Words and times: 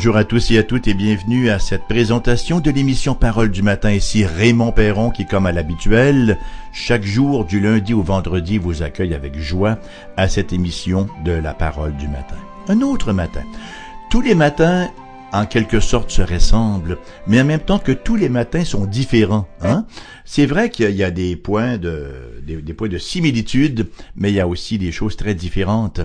Bonjour 0.00 0.16
à 0.16 0.24
tous 0.24 0.50
et 0.50 0.56
à 0.56 0.62
toutes 0.62 0.88
et 0.88 0.94
bienvenue 0.94 1.50
à 1.50 1.58
cette 1.58 1.84
présentation 1.84 2.60
de 2.60 2.70
l'émission 2.70 3.14
Parole 3.14 3.50
du 3.50 3.60
matin. 3.60 3.92
Ici 3.92 4.24
Raymond 4.24 4.72
Perron 4.72 5.10
qui, 5.10 5.26
comme 5.26 5.44
à 5.44 5.52
l'habituel, 5.52 6.38
chaque 6.72 7.04
jour 7.04 7.44
du 7.44 7.60
lundi 7.60 7.92
au 7.92 8.00
vendredi 8.00 8.56
vous 8.56 8.82
accueille 8.82 9.12
avec 9.12 9.38
joie 9.38 9.78
à 10.16 10.26
cette 10.26 10.54
émission 10.54 11.06
de 11.22 11.32
la 11.32 11.52
Parole 11.52 11.94
du 11.98 12.08
matin. 12.08 12.36
Un 12.68 12.80
autre 12.80 13.12
matin. 13.12 13.42
Tous 14.10 14.22
les 14.22 14.34
matins, 14.34 14.88
en 15.34 15.44
quelque 15.44 15.80
sorte, 15.80 16.10
se 16.10 16.22
ressemblent, 16.22 16.96
mais 17.26 17.38
en 17.38 17.44
même 17.44 17.60
temps 17.60 17.78
que 17.78 17.92
tous 17.92 18.16
les 18.16 18.30
matins 18.30 18.64
sont 18.64 18.86
différents. 18.86 19.48
Hein? 19.60 19.84
C'est 20.24 20.46
vrai 20.46 20.70
qu'il 20.70 20.96
y 20.96 21.04
a 21.04 21.10
des 21.10 21.36
points 21.36 21.76
de, 21.76 22.40
des, 22.42 22.56
des 22.62 22.72
points 22.72 22.88
de 22.88 22.96
similitude, 22.96 23.86
mais 24.16 24.30
il 24.30 24.36
y 24.36 24.40
a 24.40 24.48
aussi 24.48 24.78
des 24.78 24.92
choses 24.92 25.16
très 25.16 25.34
différentes. 25.34 26.00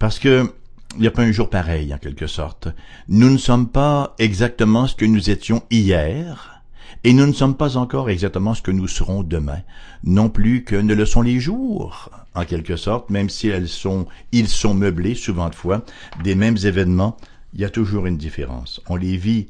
Parce 0.00 0.18
que 0.18 0.52
il 0.98 1.02
n'y 1.02 1.06
a 1.06 1.12
pas 1.12 1.22
un 1.22 1.30
jour 1.30 1.48
pareil, 1.48 1.94
en 1.94 1.98
quelque 1.98 2.26
sorte. 2.26 2.68
Nous 3.08 3.30
ne 3.30 3.38
sommes 3.38 3.68
pas 3.68 4.16
exactement 4.18 4.88
ce 4.88 4.96
que 4.96 5.04
nous 5.04 5.30
étions 5.30 5.62
hier, 5.70 6.62
et 7.04 7.12
nous 7.12 7.26
ne 7.26 7.32
sommes 7.32 7.56
pas 7.56 7.76
encore 7.76 8.10
exactement 8.10 8.54
ce 8.54 8.62
que 8.62 8.72
nous 8.72 8.88
serons 8.88 9.22
demain, 9.22 9.60
non 10.02 10.28
plus 10.28 10.64
que 10.64 10.74
ne 10.74 10.94
le 10.94 11.06
sont 11.06 11.22
les 11.22 11.38
jours, 11.38 12.10
en 12.34 12.44
quelque 12.44 12.76
sorte, 12.76 13.10
même 13.10 13.30
si 13.30 13.46
elles 13.46 13.68
sont, 13.68 14.06
ils 14.32 14.48
sont 14.48 14.74
meublés, 14.74 15.14
souvent 15.14 15.48
de 15.48 15.54
fois, 15.54 15.84
des 16.24 16.34
mêmes 16.34 16.58
événements, 16.64 17.16
il 17.54 17.60
y 17.60 17.64
a 17.64 17.70
toujours 17.70 18.06
une 18.06 18.16
différence. 18.16 18.80
On 18.88 18.96
les 18.96 19.16
vit 19.16 19.46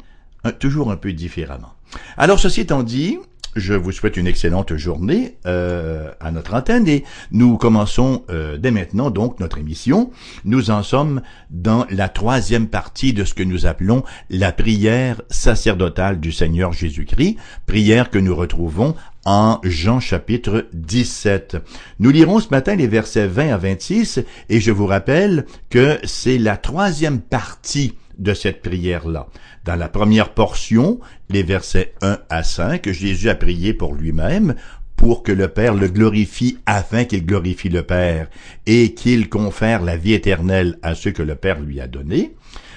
toujours 0.61 0.93
un 0.93 0.97
peu 0.97 1.15
différemment. 1.15 1.73
Alors, 2.19 2.39
ceci 2.39 2.61
étant 2.61 2.83
dit, 2.83 3.19
je 3.57 3.75
vous 3.75 3.93
souhaite 3.93 4.17
une 4.17 4.27
excellente 4.27 4.77
journée 4.77 5.37
euh, 5.47 6.11
à 6.21 6.31
notre 6.31 6.55
antenne 6.55 6.87
et 6.89 7.05
nous 7.31 7.57
commençons 7.57 8.25
euh, 8.31 8.57
dès 8.57 8.71
maintenant 8.71 9.11
donc 9.11 9.41
notre 9.41 9.59
émission. 9.59 10.11
Nous 10.45 10.71
en 10.71 10.83
sommes 10.83 11.23
dans 11.51 11.87
la 11.91 12.09
troisième 12.09 12.69
partie 12.69 13.13
de 13.13 13.25
ce 13.25 13.35
que 13.35 13.43
nous 13.43 13.67
appelons 13.67 14.05
la 14.31 14.53
prière 14.53 15.23
sacerdotale 15.31 16.21
du 16.21 16.33
Seigneur 16.33 16.73
Jésus-Christ, 16.73 17.37
prière 17.67 18.11
que 18.11 18.19
nous 18.19 18.35
retrouvons 18.35 18.95
en 19.25 19.61
Jean 19.63 20.01
chapitre 20.01 20.69
17. 20.73 21.59
Nous 21.99 22.11
lirons 22.11 22.41
ce 22.41 22.49
matin 22.51 22.77
les 22.77 22.87
versets 22.87 23.27
20 23.27 23.53
à 23.53 23.57
26 23.59 24.21
et 24.49 24.61
je 24.61 24.71
vous 24.71 24.87
rappelle 24.87 25.45
que 25.71 25.99
c'est 26.05 26.39
la 26.39 26.57
troisième 26.57 27.21
partie 27.21 27.95
de 28.19 28.35
cette 28.35 28.63
prière-là. 28.63 29.29
Dans 29.65 29.77
la 29.77 29.89
première 29.89 30.35
portion, 30.35 31.01
les 31.31 31.43
versets 31.43 31.95
1 32.03 32.19
à 32.29 32.43
5, 32.43 32.91
Jésus 32.91 33.29
a 33.29 33.35
prié 33.35 33.73
pour 33.73 33.95
lui-même, 33.95 34.55
pour 34.97 35.23
que 35.23 35.33
le 35.33 35.49
Père 35.49 35.75
le 35.75 35.89
glorifie 35.89 36.59
afin 36.67 37.05
qu'il 37.05 37.25
glorifie 37.25 37.69
le 37.69 37.85
Père 37.85 38.29
et 38.67 38.95
qu'il 38.95 39.29
confère 39.29 39.83
la 39.83 39.97
vie 39.97 40.13
éternelle 40.13 40.77
à 40.83 40.95
ceux 40.97 41.13
que 41.13 41.23
le 41.23 41.37
Père 41.37 41.61
lui 41.61 41.81
a 41.81 41.87
donnés. 41.87 42.35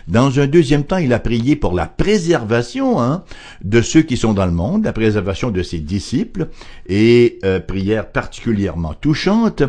Dans 0.07 0.39
un 0.39 0.47
deuxième 0.47 0.83
temps, 0.83 0.97
il 0.97 1.13
a 1.13 1.19
prié 1.19 1.55
pour 1.55 1.73
la 1.73 1.85
préservation 1.85 3.01
hein, 3.01 3.23
de 3.63 3.81
ceux 3.81 4.01
qui 4.01 4.17
sont 4.17 4.33
dans 4.33 4.45
le 4.45 4.51
monde, 4.51 4.85
la 4.85 4.93
préservation 4.93 5.51
de 5.51 5.63
ses 5.63 5.79
disciples, 5.79 6.49
et 6.87 7.39
euh, 7.43 7.59
prière 7.59 8.11
particulièrement 8.11 8.93
touchante 8.93 9.63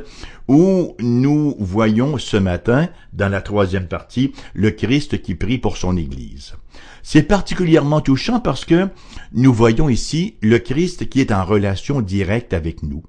où 0.49 0.97
nous 1.01 1.55
voyons 1.59 2.19
ce 2.19 2.37
matin, 2.37 2.89
dans 3.13 3.29
la 3.29 3.41
troisième 3.41 3.87
partie, 3.87 4.33
le 4.55 4.71
Christ 4.71 5.23
qui 5.23 5.35
prie 5.35 5.59
pour 5.59 5.77
son 5.77 5.97
Église. 5.97 6.55
C'est 7.03 7.23
particulièrement 7.23 8.01
touchant 8.01 8.41
parce 8.41 8.65
que 8.65 8.89
nous 9.33 9.53
voyons 9.53 9.89
ici 9.89 10.37
le 10.41 10.59
Christ 10.59 11.09
qui 11.09 11.21
est 11.21 11.33
en 11.33 11.45
relation 11.45 12.01
directe 12.01 12.53
avec 12.53 12.83
nous. 12.83 13.03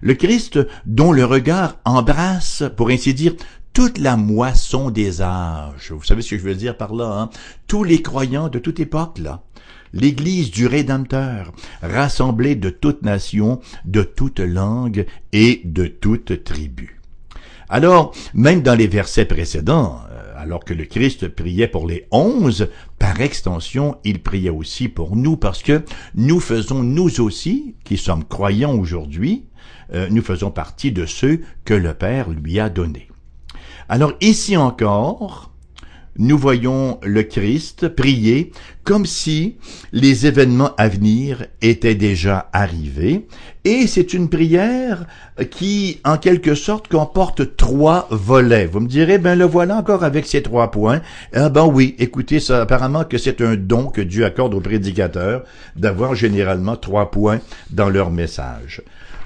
Le 0.00 0.14
Christ 0.14 0.60
dont 0.86 1.12
le 1.12 1.24
regard 1.24 1.78
embrasse, 1.84 2.62
pour 2.76 2.90
ainsi 2.90 3.14
dire, 3.14 3.34
toute 3.78 3.98
la 3.98 4.16
moisson 4.16 4.90
des 4.90 5.22
âges. 5.22 5.92
Vous 5.92 6.02
savez 6.02 6.20
ce 6.20 6.30
que 6.30 6.38
je 6.38 6.42
veux 6.42 6.56
dire 6.56 6.76
par 6.76 6.96
là, 6.96 7.16
hein? 7.16 7.30
Tous 7.68 7.84
les 7.84 8.02
croyants 8.02 8.48
de 8.48 8.58
toute 8.58 8.80
époque, 8.80 9.18
là. 9.18 9.44
L'Église 9.92 10.50
du 10.50 10.66
Rédempteur, 10.66 11.52
rassemblée 11.80 12.56
de 12.56 12.70
toute 12.70 13.02
nation, 13.02 13.60
de 13.84 14.02
toute 14.02 14.40
langue 14.40 15.06
et 15.32 15.62
de 15.64 15.86
toute 15.86 16.42
tribu. 16.42 17.00
Alors, 17.68 18.12
même 18.34 18.62
dans 18.62 18.74
les 18.74 18.88
versets 18.88 19.26
précédents, 19.26 20.00
euh, 20.10 20.32
alors 20.36 20.64
que 20.64 20.74
le 20.74 20.84
Christ 20.84 21.28
priait 21.28 21.68
pour 21.68 21.86
les 21.86 22.08
onze, 22.10 22.70
par 22.98 23.20
extension, 23.20 23.98
il 24.02 24.24
priait 24.24 24.50
aussi 24.50 24.88
pour 24.88 25.14
nous 25.14 25.36
parce 25.36 25.62
que 25.62 25.84
nous 26.16 26.40
faisons 26.40 26.82
nous 26.82 27.20
aussi, 27.20 27.76
qui 27.84 27.96
sommes 27.96 28.24
croyants 28.24 28.74
aujourd'hui, 28.74 29.44
euh, 29.94 30.08
nous 30.10 30.22
faisons 30.22 30.50
partie 30.50 30.90
de 30.90 31.06
ceux 31.06 31.42
que 31.64 31.74
le 31.74 31.94
Père 31.94 32.28
lui 32.28 32.58
a 32.58 32.70
donnés. 32.70 33.07
Alors 33.90 34.12
ici 34.20 34.54
encore, 34.54 35.50
nous 36.18 36.36
voyons 36.36 36.98
le 37.02 37.22
Christ 37.22 37.88
prier 37.88 38.52
comme 38.84 39.06
si 39.06 39.56
les 39.92 40.26
événements 40.26 40.74
à 40.76 40.88
venir 40.88 41.46
étaient 41.62 41.94
déjà 41.94 42.50
arrivés. 42.52 43.26
Et 43.64 43.86
c'est 43.86 44.12
une 44.12 44.28
prière 44.28 45.06
qui, 45.50 46.00
en 46.04 46.18
quelque 46.18 46.54
sorte, 46.54 46.88
comporte 46.88 47.56
trois 47.56 48.08
volets. 48.10 48.66
Vous 48.66 48.80
me 48.80 48.88
direz, 48.88 49.16
ben 49.16 49.38
le 49.38 49.46
voilà 49.46 49.76
encore 49.76 50.04
avec 50.04 50.26
ces 50.26 50.42
trois 50.42 50.70
points. 50.70 51.00
Ah 51.32 51.48
ben 51.48 51.64
oui, 51.64 51.94
écoutez, 51.98 52.40
ça, 52.40 52.60
apparemment 52.60 53.04
que 53.04 53.16
c'est 53.16 53.40
un 53.40 53.56
don 53.56 53.86
que 53.86 54.02
Dieu 54.02 54.26
accorde 54.26 54.52
aux 54.52 54.60
prédicateurs 54.60 55.44
d'avoir 55.76 56.14
généralement 56.14 56.76
trois 56.76 57.10
points 57.10 57.40
dans 57.70 57.88
leur 57.88 58.10
message. 58.10 58.82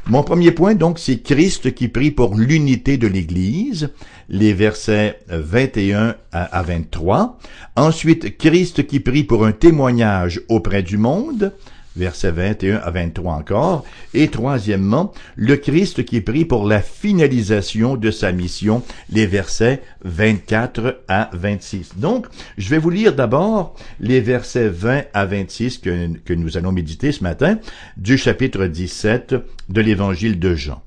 Mon 0.08 0.24
premier 0.24 0.50
point, 0.50 0.74
donc, 0.74 0.98
c'est 0.98 1.22
Christ 1.22 1.74
qui 1.74 1.86
prie 1.86 2.10
pour 2.10 2.34
l'unité 2.34 2.96
de 2.96 3.06
l'Église, 3.06 3.90
les 4.28 4.52
versets 4.52 5.20
21 5.28 6.16
à 6.32 6.62
23. 6.62 7.38
Ensuite, 7.76 8.36
Christ 8.36 8.86
qui 8.86 8.98
prie 8.98 9.22
pour 9.22 9.46
un 9.46 9.52
témoignage 9.52 10.40
auprès 10.48 10.82
du 10.82 10.98
monde, 10.98 11.52
versets 11.97 12.30
21 12.30 12.76
à 12.76 12.91
23 12.91 13.34
encore. 13.34 13.84
Et 14.14 14.28
troisièmement, 14.28 15.12
le 15.36 15.56
Christ 15.56 16.04
qui 16.04 16.20
prie 16.20 16.44
pour 16.44 16.66
la 16.66 16.80
finalisation 16.80 17.97
de 17.97 18.10
sa 18.10 18.32
mission, 18.32 18.82
les 19.10 19.26
versets 19.26 19.82
24 20.04 21.02
à 21.08 21.31
26. 21.32 21.92
Donc, 21.97 22.26
je 22.58 22.69
vais 22.69 22.78
vous 22.78 22.91
lire 22.91 23.14
d'abord 23.14 23.75
les 24.00 24.20
versets 24.20 24.69
20 24.69 25.04
à 25.12 25.26
26 25.26 25.78
que, 25.78 26.19
que 26.19 26.32
nous 26.34 26.56
allons 26.56 26.72
méditer 26.72 27.12
ce 27.12 27.22
matin 27.22 27.58
du 27.97 28.19
chapitre 28.19 28.66
17 28.66 29.34
de 29.69 29.81
l'évangile 29.81 30.38
de 30.38 30.54
Jean. 30.54 30.82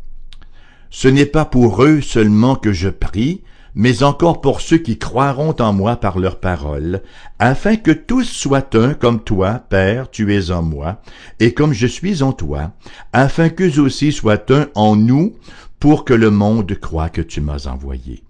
Ce 0.90 1.08
n'est 1.08 1.26
pas 1.26 1.46
pour 1.46 1.84
eux 1.84 2.02
seulement 2.02 2.56
que 2.56 2.72
je 2.72 2.90
prie, 2.90 3.42
mais 3.76 4.04
encore 4.04 4.42
pour 4.42 4.62
ceux 4.62 4.78
qui 4.78 4.98
croiront 4.98 5.56
en 5.60 5.74
moi 5.74 5.98
par 5.98 6.18
leur 6.18 6.40
parole, 6.40 7.02
afin 7.40 7.76
que 7.76 7.92
tous 7.92 8.24
soient 8.24 8.76
un 8.76 8.94
comme 8.94 9.22
toi, 9.22 9.62
Père, 9.70 10.10
tu 10.10 10.34
es 10.34 10.52
en 10.52 10.64
moi, 10.64 11.02
et 11.40 11.54
comme 11.54 11.74
je 11.74 11.88
suis 11.88 12.24
en 12.24 12.32
toi, 12.32 12.72
afin 13.14 13.50
qu'eux 13.50 13.80
aussi 13.80 14.12
soient 14.12 14.52
un 14.52 14.68
en 14.76 14.96
nous, 14.96 15.36
pour 15.80 16.06
que 16.06 16.14
le 16.14 16.32
monde 16.32 16.74
croie 16.80 17.10
que 17.10 17.22
tu 17.22 17.42
m'as 17.42 17.68
envoyé. 17.68 18.25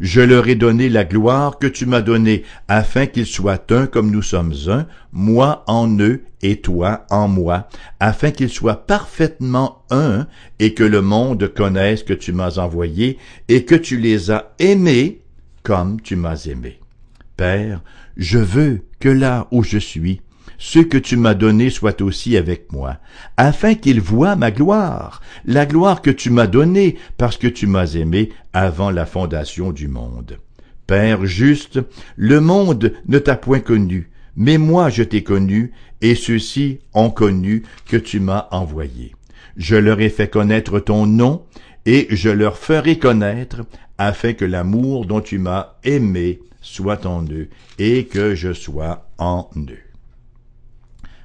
Je 0.00 0.20
leur 0.20 0.48
ai 0.48 0.54
donné 0.54 0.88
la 0.88 1.04
gloire 1.04 1.58
que 1.58 1.66
tu 1.66 1.86
m'as 1.86 2.02
donnée, 2.02 2.42
afin 2.68 3.06
qu'ils 3.06 3.26
soient 3.26 3.64
un 3.70 3.86
comme 3.86 4.10
nous 4.10 4.22
sommes 4.22 4.54
un, 4.68 4.86
moi 5.12 5.64
en 5.66 5.88
eux 5.98 6.22
et 6.42 6.60
toi 6.60 7.06
en 7.10 7.28
moi, 7.28 7.68
afin 8.00 8.30
qu'ils 8.30 8.50
soient 8.50 8.86
parfaitement 8.86 9.84
un, 9.90 10.26
et 10.58 10.74
que 10.74 10.84
le 10.84 11.02
monde 11.02 11.52
connaisse 11.54 12.02
que 12.02 12.12
tu 12.12 12.32
m'as 12.32 12.58
envoyé, 12.58 13.18
et 13.48 13.64
que 13.64 13.74
tu 13.74 13.96
les 13.96 14.30
as 14.30 14.52
aimés 14.58 15.22
comme 15.62 16.00
tu 16.00 16.16
m'as 16.16 16.46
aimé. 16.46 16.78
Père, 17.36 17.82
je 18.16 18.38
veux 18.38 18.82
que 19.00 19.08
là 19.08 19.46
où 19.50 19.62
je 19.62 19.78
suis, 19.78 20.20
ceux 20.58 20.84
que 20.84 20.98
tu 20.98 21.16
m'as 21.16 21.34
donnés 21.34 21.70
soient 21.70 22.02
aussi 22.02 22.36
avec 22.36 22.72
moi, 22.72 22.98
afin 23.36 23.74
qu'ils 23.74 24.00
voient 24.00 24.36
ma 24.36 24.50
gloire, 24.50 25.20
la 25.44 25.66
gloire 25.66 26.02
que 26.02 26.10
tu 26.10 26.30
m'as 26.30 26.46
donnée, 26.46 26.96
parce 27.18 27.36
que 27.36 27.46
tu 27.46 27.66
m'as 27.66 27.94
aimé 27.94 28.30
avant 28.52 28.90
la 28.90 29.06
fondation 29.06 29.72
du 29.72 29.88
monde. 29.88 30.38
Père 30.86 31.26
juste, 31.26 31.80
le 32.16 32.40
monde 32.40 32.94
ne 33.06 33.18
t'a 33.18 33.36
point 33.36 33.60
connu, 33.60 34.10
mais 34.36 34.58
moi 34.58 34.88
je 34.90 35.02
t'ai 35.02 35.22
connu, 35.22 35.72
et 36.00 36.14
ceux-ci 36.14 36.80
ont 36.94 37.10
connu 37.10 37.62
que 37.86 37.96
tu 37.96 38.20
m'as 38.20 38.48
envoyé. 38.50 39.14
Je 39.56 39.76
leur 39.76 40.00
ai 40.00 40.10
fait 40.10 40.28
connaître 40.28 40.78
ton 40.78 41.06
nom, 41.06 41.44
et 41.86 42.06
je 42.10 42.28
leur 42.28 42.58
ferai 42.58 42.98
connaître, 42.98 43.62
afin 43.98 44.32
que 44.34 44.44
l'amour 44.44 45.06
dont 45.06 45.20
tu 45.20 45.38
m'as 45.38 45.76
aimé 45.84 46.40
soit 46.60 47.06
en 47.06 47.24
eux, 47.24 47.48
et 47.78 48.04
que 48.04 48.34
je 48.34 48.52
sois 48.52 49.08
en 49.18 49.48
eux. 49.56 49.85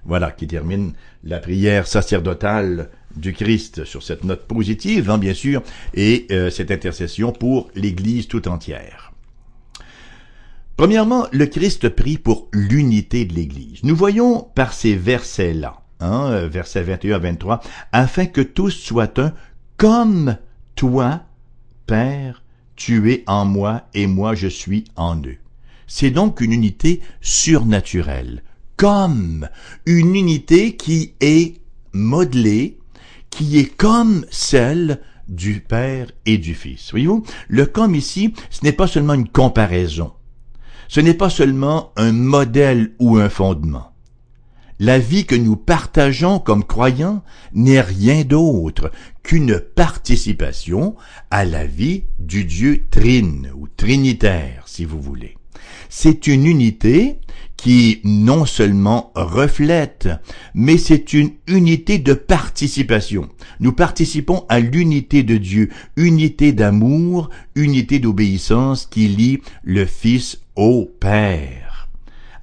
Voilà 0.06 0.32
qui 0.32 0.48
termine 0.48 0.94
la 1.24 1.40
prière 1.40 1.88
sacerdotale 1.88 2.90
du 3.16 3.34
Christ 3.34 3.86
sur 3.86 4.04
cette 4.04 4.24
note 4.24 4.48
positive, 4.48 5.10
hein, 5.10 5.18
bien 5.18 5.34
sûr, 5.34 5.62
et 5.94 6.28
euh, 6.32 6.50
cette 6.50 6.72
intercession 6.72 7.32
pour 7.32 7.70
l'Église 7.76 8.28
tout 8.28 8.48
entière. 8.48 9.12
Premièrement, 10.78 11.28
le 11.32 11.46
Christ 11.46 11.90
prie 11.90 12.18
pour 12.18 12.48
l'unité 12.54 13.26
de 13.26 13.34
l'Église. 13.34 13.84
Nous 13.84 13.96
voyons 13.96 14.42
par 14.56 14.74
ces 14.74 14.96
versets-là, 14.96 15.82
hein, 16.00 16.48
versets 16.48 16.82
21 16.82 17.16
à 17.16 17.20
23, 17.20 17.62
afin 17.92 18.26
que 18.26 18.42
tous 18.42 18.72
soient 18.72 19.20
un 19.20 19.34
comme 19.78 20.38
toi, 20.76 21.24
Père, 21.86 22.44
tu 22.76 23.12
es 23.12 23.24
en 23.28 23.46
moi 23.46 23.88
et 23.94 24.08
moi 24.08 24.34
je 24.34 24.48
suis 24.48 24.86
en 24.96 25.18
eux. 25.18 25.38
C'est 25.88 26.10
donc 26.12 26.42
une 26.42 26.54
unité 26.54 27.02
surnaturelle, 27.20 28.44
comme 28.82 29.48
une 29.86 30.16
unité 30.16 30.76
qui 30.76 31.14
est 31.22 31.62
modelée, 31.94 32.80
qui 33.30 33.60
est 33.60 33.78
comme 33.78 34.26
celle 34.32 35.02
du 35.28 35.60
Père 35.60 36.08
et 36.26 36.40
du 36.40 36.56
Fils. 36.56 36.90
Voyez-vous, 36.90 37.24
le 37.48 37.68
comme 37.68 37.94
ici, 37.94 38.34
ce 38.50 38.64
n'est 38.64 38.72
pas 38.72 38.88
seulement 38.88 39.14
une 39.14 39.30
comparaison. 39.30 40.14
Ce 40.88 41.00
n'est 41.00 41.14
pas 41.14 41.30
seulement 41.30 41.92
un 41.96 42.12
modèle 42.12 42.96
ou 42.98 43.18
un 43.18 43.30
fondement. 43.30 43.92
La 44.80 44.98
vie 44.98 45.28
que 45.28 45.36
nous 45.36 45.58
partageons 45.58 46.40
comme 46.40 46.64
croyants 46.64 47.24
n'est 47.54 47.82
rien 47.82 48.24
d'autre 48.24 48.90
qu'une 49.22 49.60
participation 49.60 50.96
à 51.30 51.46
la 51.46 51.68
vie 51.68 52.06
du 52.18 52.46
Dieu 52.46 52.86
trine 52.90 53.52
ou 53.56 53.68
trinitaire, 53.68 54.64
si 54.66 54.86
vous 54.86 55.00
voulez. 55.00 55.38
C'est 55.88 56.26
une 56.26 56.48
unité 56.48 57.20
qui 57.62 58.02
non 58.04 58.48
seulement 58.48 59.12
reflète, 59.14 60.10
mais 60.56 60.80
c'est 60.80 61.14
une 61.14 61.30
unité 61.46 62.00
de 62.00 62.14
participation. 62.16 63.30
Nous 63.60 63.72
participons 63.72 64.46
à 64.50 64.60
l'unité 64.60 65.22
de 65.22 65.38
Dieu, 65.38 65.70
unité 65.96 66.54
d'amour, 66.54 67.30
unité 67.54 68.00
d'obéissance 68.00 68.88
qui 68.88 69.08
lie 69.08 69.42
le 69.64 69.86
Fils 69.86 70.42
au 70.56 70.92
Père, 71.00 71.88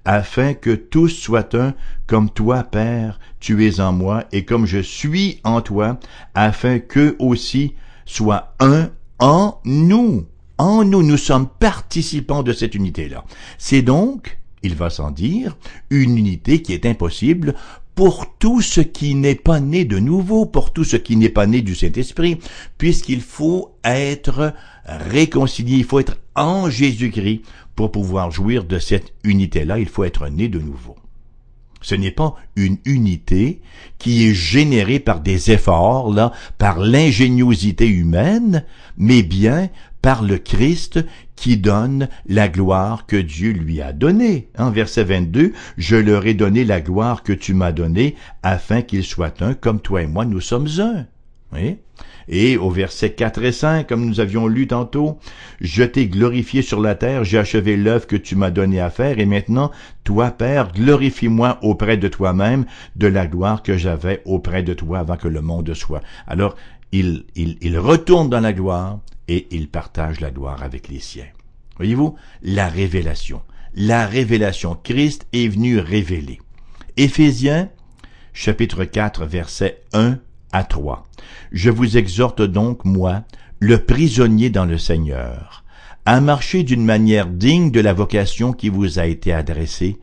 afin 0.05 0.55
que 0.55 0.71
tous 0.71 1.09
soient 1.09 1.57
un, 1.57 1.75
comme 2.07 2.31
toi, 2.31 2.63
Père, 2.63 3.19
tu 3.41 3.67
es 3.67 3.81
en 3.81 3.93
moi, 3.93 4.25
et 4.31 4.45
comme 4.45 4.67
je 4.67 4.79
suis 4.79 5.41
en 5.43 5.63
toi, 5.63 5.99
afin 6.37 6.79
qu'eux 6.79 7.17
aussi 7.19 7.75
soient 8.07 8.55
un 8.61 8.91
en 9.19 9.59
nous. 9.65 10.27
En 10.59 10.85
nous, 10.85 11.03
nous 11.03 11.17
sommes 11.17 11.49
participants 11.49 12.45
de 12.45 12.53
cette 12.53 12.77
unité-là. 12.77 13.25
C'est 13.59 13.83
donc 13.83 14.39
il 14.63 14.75
va 14.75 14.91
sans 14.91 15.11
dire, 15.11 15.57
une 15.91 16.19
unité 16.19 16.63
qui 16.63 16.73
est 16.73 16.87
impossible 16.87 17.55
pour 17.95 18.37
tout 18.39 18.63
ce 18.63 18.81
qui 18.81 19.17
n'est 19.17 19.35
pas 19.35 19.59
né 19.59 19.85
de 19.85 19.99
nouveau, 19.99 20.47
pour 20.47 20.73
tout 20.73 20.85
ce 20.85 20.97
qui 20.97 21.17
n'est 21.17 21.29
pas 21.29 21.47
né 21.47 21.63
du 21.63 21.75
Saint-Esprit, 21.75 22.39
puisqu'il 22.79 23.21
faut 23.21 23.77
être 23.83 24.55
réconcilié, 24.85 25.79
il 25.79 25.85
faut 25.85 25.99
être 25.99 26.17
en 26.37 26.71
Jésus-Christ 26.71 27.43
pour 27.75 27.91
pouvoir 27.91 28.31
jouir 28.31 28.65
de 28.65 28.79
cette 28.79 29.13
unité-là, 29.25 29.81
il 29.81 29.89
faut 29.89 30.05
être 30.05 30.29
né 30.29 30.49
de 30.49 30.61
nouveau. 30.61 30.95
Ce 31.81 31.95
n'est 31.95 32.13
pas 32.13 32.35
une 32.57 32.79
unité 32.85 33.61
qui 33.99 34.29
est 34.29 34.35
générée 34.35 34.99
par 34.99 35.21
des 35.21 35.51
efforts, 35.51 36.13
là, 36.13 36.33
par 36.57 36.79
l'ingéniosité 36.79 37.87
humaine, 37.87 38.65
mais 38.97 39.23
bien 39.23 39.71
par 40.03 40.23
le 40.23 40.39
Christ 40.39 41.05
qui 41.37 41.57
donne 41.57 42.09
la 42.27 42.49
gloire 42.49 43.07
que 43.07 43.17
Dieu 43.17 43.53
lui 43.53 43.81
a 43.81 43.93
donnée. 43.93 44.49
En 44.59 44.71
verset 44.71 45.05
22, 45.05 45.53
je 45.77 45.97
leur 45.97 46.27
ai 46.27 46.35
donné 46.35 46.65
la 46.65 46.81
gloire 46.81 47.23
que 47.23 47.33
tu 47.33 47.55
m'as 47.55 47.73
donnée 47.73 48.17
afin 48.43 48.83
qu'ils 48.83 49.05
soient 49.05 49.35
un 49.41 49.55
comme 49.55 49.81
toi 49.81 50.03
et 50.03 50.07
moi 50.07 50.25
nous 50.25 50.41
sommes 50.41 50.69
un. 50.79 51.07
Oui? 51.53 51.79
Et 52.29 52.59
au 52.59 52.69
verset 52.69 53.13
4 53.13 53.43
et 53.43 53.53
5, 53.53 53.87
comme 53.87 54.05
nous 54.05 54.21
avions 54.21 54.47
lu 54.49 54.67
tantôt, 54.67 55.19
je 55.63 55.83
t'ai 55.83 56.09
glorifié 56.09 56.61
sur 56.61 56.81
la 56.81 56.95
terre, 56.95 57.25
j'ai 57.25 57.39
achevé 57.39 57.77
l'œuvre 57.77 58.07
que 58.07 58.17
tu 58.17 58.37
m'as 58.37 58.51
donné 58.51 58.81
à 58.81 58.91
faire, 58.91 59.19
et 59.19 59.25
maintenant, 59.25 59.71
toi, 60.05 60.31
Père, 60.31 60.73
glorifie-moi 60.73 61.59
auprès 61.63 61.97
de 61.97 62.07
toi-même 62.07 62.67
de 62.97 63.07
la 63.07 63.27
gloire 63.27 63.63
que 63.63 63.79
j'avais 63.79 64.21
auprès 64.27 64.63
de 64.63 64.75
toi 64.75 64.99
avant 64.99 65.17
que 65.17 65.29
le 65.29 65.41
monde 65.41 65.73
soit. 65.73 66.03
Alors, 66.27 66.55
il, 66.93 67.25
il, 67.35 67.57
il 67.63 67.79
retourne 67.79 68.29
dans 68.29 68.41
la 68.41 68.53
gloire, 68.53 68.99
et 69.29 69.47
il 69.51 69.69
partage 69.69 70.21
la 70.21 70.31
gloire 70.31 70.63
avec 70.63 70.89
les 70.89 71.01
siens. 71.01 71.29
Voyez-vous, 71.77 72.17
la 72.43 72.69
révélation. 72.69 73.43
La 73.75 74.07
révélation. 74.07 74.77
Christ 74.83 75.27
est 75.33 75.49
venu 75.49 75.79
révéler. 75.79 76.41
Éphésiens, 76.97 77.69
chapitre 78.33 78.85
4, 78.85 79.27
versets 79.27 79.83
1 79.93 80.19
à 80.53 80.65
3. 80.65 81.07
Je 81.53 81.71
vous 81.71 81.97
exhorte 81.97 82.43
donc, 82.43 82.85
moi, 82.85 83.23
le 83.61 83.79
prisonnier 83.79 84.51
dans 84.51 84.65
le 84.65 84.79
Seigneur, 84.79 85.65
à 86.07 86.21
marcher 86.21 86.63
d'une 86.63 86.85
manière 86.85 87.27
digne 87.27 87.71
de 87.71 87.81
la 87.81 87.93
vocation 87.93 88.53
qui 88.53 88.69
vous 88.69 88.99
a 88.99 89.07
été 89.07 89.33
adressée, 89.33 89.99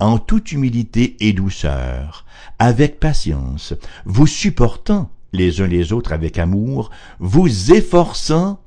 en 0.00 0.18
toute 0.18 0.52
humilité 0.52 1.16
et 1.20 1.34
douceur, 1.34 2.24
avec 2.58 2.98
patience, 2.98 3.74
vous 4.06 4.26
supportant 4.26 5.10
les 5.32 5.60
uns 5.60 5.66
les 5.66 5.92
autres 5.92 6.12
avec 6.12 6.38
amour, 6.38 6.90
vous 7.18 7.72
efforçant 7.72 8.60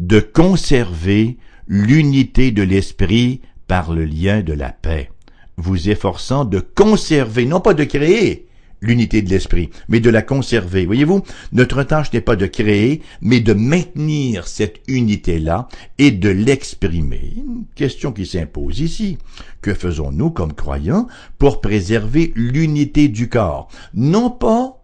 de 0.00 0.18
conserver 0.18 1.36
l'unité 1.68 2.50
de 2.50 2.62
l'esprit 2.62 3.40
par 3.68 3.92
le 3.92 4.04
lien 4.04 4.40
de 4.40 4.52
la 4.52 4.70
paix, 4.70 5.10
vous 5.56 5.88
efforçant 5.88 6.44
de 6.44 6.58
conserver, 6.58 7.46
non 7.46 7.60
pas 7.60 7.74
de 7.74 7.84
créer, 7.84 8.48
l'unité 8.80 9.20
de 9.20 9.28
l'esprit, 9.28 9.70
mais 9.88 10.00
de 10.00 10.10
la 10.10 10.22
conserver. 10.22 10.86
Voyez-vous, 10.86 11.22
notre 11.52 11.82
tâche 11.82 12.12
n'est 12.12 12.22
pas 12.22 12.36
de 12.36 12.46
créer, 12.46 13.02
mais 13.20 13.40
de 13.40 13.52
maintenir 13.52 14.48
cette 14.48 14.80
unité-là 14.88 15.68
et 15.98 16.10
de 16.10 16.30
l'exprimer. 16.30 17.34
Une 17.36 17.64
question 17.74 18.10
qui 18.12 18.26
s'impose 18.26 18.80
ici. 18.80 19.18
Que 19.60 19.74
faisons-nous 19.74 20.30
comme 20.30 20.54
croyants 20.54 21.06
pour 21.38 21.60
préserver 21.60 22.32
l'unité 22.34 23.08
du 23.08 23.28
corps? 23.28 23.68
Non 23.94 24.30
pas 24.30 24.79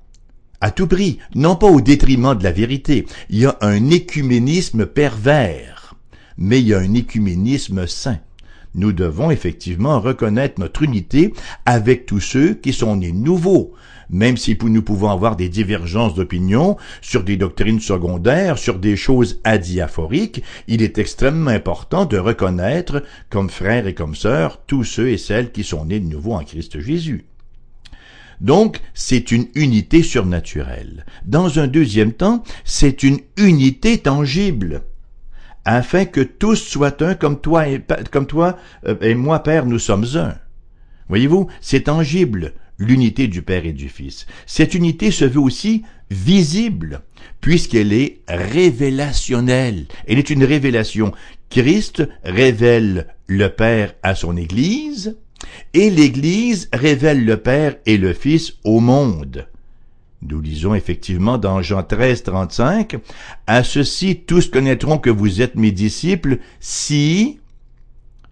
à 0.61 0.71
tout 0.71 0.87
prix, 0.87 1.19
non 1.35 1.57
pas 1.57 1.67
au 1.67 1.81
détriment 1.81 2.35
de 2.35 2.45
la 2.45 2.53
vérité. 2.53 3.07
Il 3.31 3.39
y 3.39 3.47
a 3.47 3.57
un 3.61 3.91
écuménisme 3.91 4.87
pervers, 4.87 5.95
mais 6.39 6.61
il 6.61 6.69
y 6.69 6.75
a 6.75 6.79
un 6.79 6.95
écuménisme 6.95 7.87
saint. 7.87 8.19
Nous 8.75 8.93
devons 8.93 9.31
effectivement 9.31 10.01
reconnaître 10.01 10.61
notre 10.61 10.83
unité 10.83 11.33
avec 11.65 12.05
tous 12.05 12.21
ceux 12.21 12.55
qui 12.55 12.75
sont 12.75 12.97
nés 12.97 13.13
nouveaux, 13.13 13.73
même 14.11 14.37
si 14.37 14.57
nous 14.63 14.83
pouvons 14.83 15.11
avoir 15.11 15.37
des 15.37 15.49
divergences 15.49 16.15
d'opinion 16.15 16.77
sur 17.01 17.25
des 17.25 17.37
doctrines 17.37 17.81
secondaires, 17.81 18.59
sur 18.59 18.79
des 18.79 18.97
choses 18.97 19.41
adiaphoriques, 19.45 20.43
il 20.69 20.83
est 20.83 20.99
extrêmement 20.99 21.51
important 21.51 22.05
de 22.05 22.19
reconnaître 22.19 23.03
comme 23.31 23.51
frères 23.51 23.87
et 23.87 23.95
comme 23.95 24.15
sœurs 24.15 24.61
tous 24.67 24.85
ceux 24.85 25.09
et 25.09 25.19
celles 25.19 25.53
qui 25.53 25.65
sont 25.65 25.87
nés 25.87 26.01
de 26.01 26.09
nouveau 26.09 26.35
en 26.35 26.45
Christ 26.45 26.79
Jésus. 26.79 27.25
Donc, 28.41 28.81
c'est 28.95 29.33
une 29.33 29.47
unité 29.55 30.03
surnaturelle. 30.03 31.05
Dans 31.25 31.59
un 31.59 31.67
deuxième 31.67 32.13
temps, 32.13 32.43
c'est 32.65 33.03
une 33.03 33.21
unité 33.37 33.99
tangible 33.99 34.83
afin 35.67 36.05
que 36.05 36.21
tous 36.21 36.57
soient 36.57 37.03
un 37.03 37.15
comme 37.15 37.41
toi 37.41 37.69
et, 37.69 37.83
comme 38.13 38.27
toi 38.27 38.57
euh, 38.87 38.97
et 39.01 39.15
moi, 39.15 39.43
Père, 39.43 39.67
nous 39.67 39.81
sommes 39.81 40.07
un. 40.15 40.37
Voyez-vous, 41.09 41.49
c'est 41.61 41.83
tangible, 41.83 42.53
l'unité 42.79 43.27
du 43.27 43.43
Père 43.43 43.67
et 43.67 43.73
du 43.73 43.89
Fils. 43.89 44.27
Cette 44.47 44.75
unité 44.75 45.11
se 45.11 45.25
veut 45.25 45.41
aussi 45.41 45.83
visible, 46.11 47.01
puisqu'elle 47.41 47.93
est 47.93 48.21
révélationnelle. 48.29 49.87
Elle 50.07 50.19
est 50.19 50.31
une 50.31 50.45
révélation. 50.45 51.13
Christ 51.51 52.09
révèle 52.25 53.09
le 53.27 53.49
Père 53.49 53.95
à 54.03 54.15
son 54.15 54.37
Église, 54.37 55.17
et 55.75 55.91
l'Église 55.91 56.69
révèle 56.73 57.25
le 57.25 57.37
Père 57.37 57.77
et 57.87 57.97
le 57.97 58.13
Fils 58.13 58.55
au 58.65 58.81
monde. 58.81 59.47
Nous 60.23 60.41
lisons 60.41 60.75
effectivement 60.75 61.39
dans 61.39 61.63
Jean 61.63 61.83
13, 61.83 62.23
35, 62.23 62.97
À 63.47 63.63
ceci 63.63 64.23
tous 64.27 64.49
connaîtront 64.49 64.99
que 64.99 65.11
vous 65.11 65.43
êtes 65.43 65.57
mes 65.57 65.73
disciples 65.73 66.39
si 66.59 67.39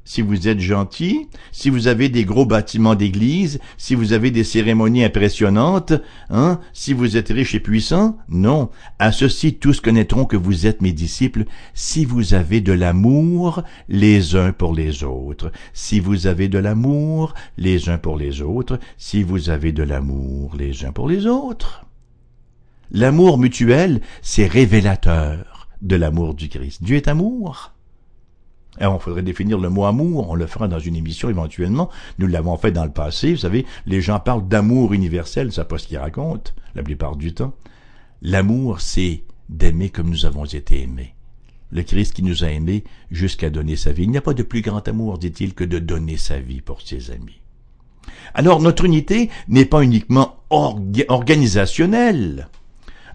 si 0.04 0.23
vous 0.23 0.49
êtes 0.49 0.61
gentil, 0.61 1.28
si 1.50 1.70
vous 1.70 1.88
avez 1.88 2.08
des 2.08 2.25
gros 2.25 2.46
bâtiments 2.46 2.94
d'église, 2.94 3.58
si 3.78 3.94
vous 3.94 4.12
avez 4.12 4.30
des 4.30 4.44
cérémonies 4.44 5.04
impressionnantes, 5.04 5.94
hein, 6.30 6.61
si 6.73 6.92
vous 6.92 7.16
êtes 7.16 7.28
riche 7.28 7.54
et 7.54 7.61
puissant, 7.61 8.18
non. 8.28 8.70
À 8.99 9.12
ceci 9.12 9.54
tous 9.54 9.80
connaîtront 9.80 10.26
que 10.26 10.37
vous 10.37 10.66
êtes 10.66 10.82
mes 10.82 10.92
disciples 10.92 11.44
si 11.73 12.04
vous 12.04 12.34
avez 12.34 12.61
de 12.61 12.73
l'amour 12.73 13.62
les 13.88 14.37
uns 14.37 14.52
pour 14.52 14.75
les 14.75 15.04
autres. 15.04 15.50
Si 15.73 16.00
vous 16.00 16.26
avez 16.26 16.49
de 16.49 16.58
l'amour 16.58 17.34
les 17.56 17.88
uns 17.88 17.99
pour 17.99 18.18
les 18.18 18.42
autres, 18.42 18.78
si 18.99 19.23
vous 19.23 19.50
avez 19.50 19.73
de 19.73 19.82
l'amour 19.82 20.54
les 20.56 20.84
uns 20.84 20.92
pour 20.92 21.08
les 21.08 21.26
autres. 21.26 21.87
L'amour 22.90 23.38
mutuel, 23.38 24.00
c'est 24.23 24.46
révélateur 24.46 25.68
de 25.82 25.96
l'amour 25.96 26.34
du 26.34 26.49
Christ. 26.49 26.82
Dieu 26.82 26.96
est 26.96 27.08
amour. 27.08 27.74
Alors, 28.78 28.97
il 29.00 29.02
faudrait 29.02 29.23
définir 29.23 29.59
le 29.59 29.69
mot 29.71 29.85
amour, 29.85 30.31
on 30.31 30.35
le 30.35 30.47
fera 30.47 30.66
dans 30.66 30.78
une 30.78 30.97
émission 30.97 31.31
éventuellement. 31.31 31.90
Nous 32.19 32.26
l'avons 32.26 32.57
fait 32.57 32.73
dans 32.73 32.85
le 32.85 32.90
passé, 32.90 33.33
vous 33.33 33.40
savez, 33.40 33.66
les 33.87 34.00
gens 34.00 34.19
parlent 34.19 34.49
d'amour 34.49 34.93
universel, 34.93 35.52
ça 35.52 35.64
pas 35.64 35.78
ce 35.78 35.87
qu'ils 35.87 35.99
racontent, 35.99 36.50
la 36.75 36.83
plupart 36.83 37.16
du 37.16 37.35
temps. 37.35 37.54
L'amour, 38.23 38.81
c'est 38.81 39.23
d'aimer 39.49 39.90
comme 39.90 40.11
nous 40.11 40.26
avons 40.26 40.45
été 40.45 40.83
aimés. 40.83 41.14
Le 41.71 41.83
Christ 41.83 42.14
qui 42.14 42.23
nous 42.23 42.45
a 42.45 42.49
aimés 42.49 42.85
jusqu'à 43.11 43.50
donner 43.50 43.76
sa 43.76 43.93
vie. 43.93 44.04
Il 44.04 44.11
n'y 44.11 44.16
a 44.16 44.23
pas 44.23 44.35
de 44.35 44.43
plus 44.43 44.61
grand 44.61 44.87
amour, 44.88 45.19
dit-il, 45.19 45.54
que 45.54 45.64
de 45.64 45.78
donner 45.78 46.16
sa 46.16 46.38
vie 46.38 46.61
pour 46.61 46.83
ses 46.83 47.11
amis. 47.11 47.40
Alors, 48.35 48.61
notre 48.61 48.85
unité 48.85 49.31
n'est 49.49 49.64
pas 49.64 49.83
uniquement 49.83 50.37
organisationnelle. 50.50 52.49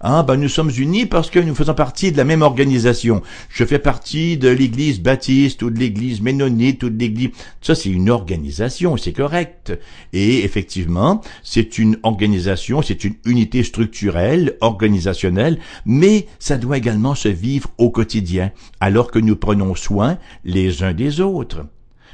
Ah, 0.02 0.22
ben 0.22 0.36
nous 0.36 0.48
sommes 0.48 0.70
unis 0.78 1.04
parce 1.04 1.28
que 1.28 1.38
nous 1.38 1.54
faisons 1.54 1.74
partie 1.74 2.10
de 2.10 2.16
la 2.16 2.24
même 2.24 2.40
organisation. 2.40 3.20
Je 3.50 3.66
fais 3.66 3.78
partie 3.78 4.38
de 4.38 4.48
l'église 4.48 4.98
baptiste 4.98 5.62
ou 5.62 5.68
de 5.68 5.78
l'église 5.78 6.22
ménonite 6.22 6.82
ou 6.84 6.88
de 6.88 6.98
l'église... 6.98 7.32
Ça, 7.60 7.74
c'est 7.74 7.90
une 7.90 8.08
organisation, 8.08 8.96
c'est 8.96 9.12
correct. 9.12 9.78
Et 10.14 10.42
effectivement, 10.42 11.20
c'est 11.42 11.76
une 11.76 11.98
organisation, 12.02 12.80
c'est 12.80 13.04
une 13.04 13.16
unité 13.26 13.62
structurelle, 13.62 14.56
organisationnelle, 14.62 15.58
mais 15.84 16.26
ça 16.38 16.56
doit 16.56 16.78
également 16.78 17.14
se 17.14 17.28
vivre 17.28 17.68
au 17.76 17.90
quotidien, 17.90 18.52
alors 18.80 19.10
que 19.10 19.18
nous 19.18 19.36
prenons 19.36 19.74
soin 19.74 20.16
les 20.44 20.82
uns 20.82 20.94
des 20.94 21.20
autres 21.20 21.66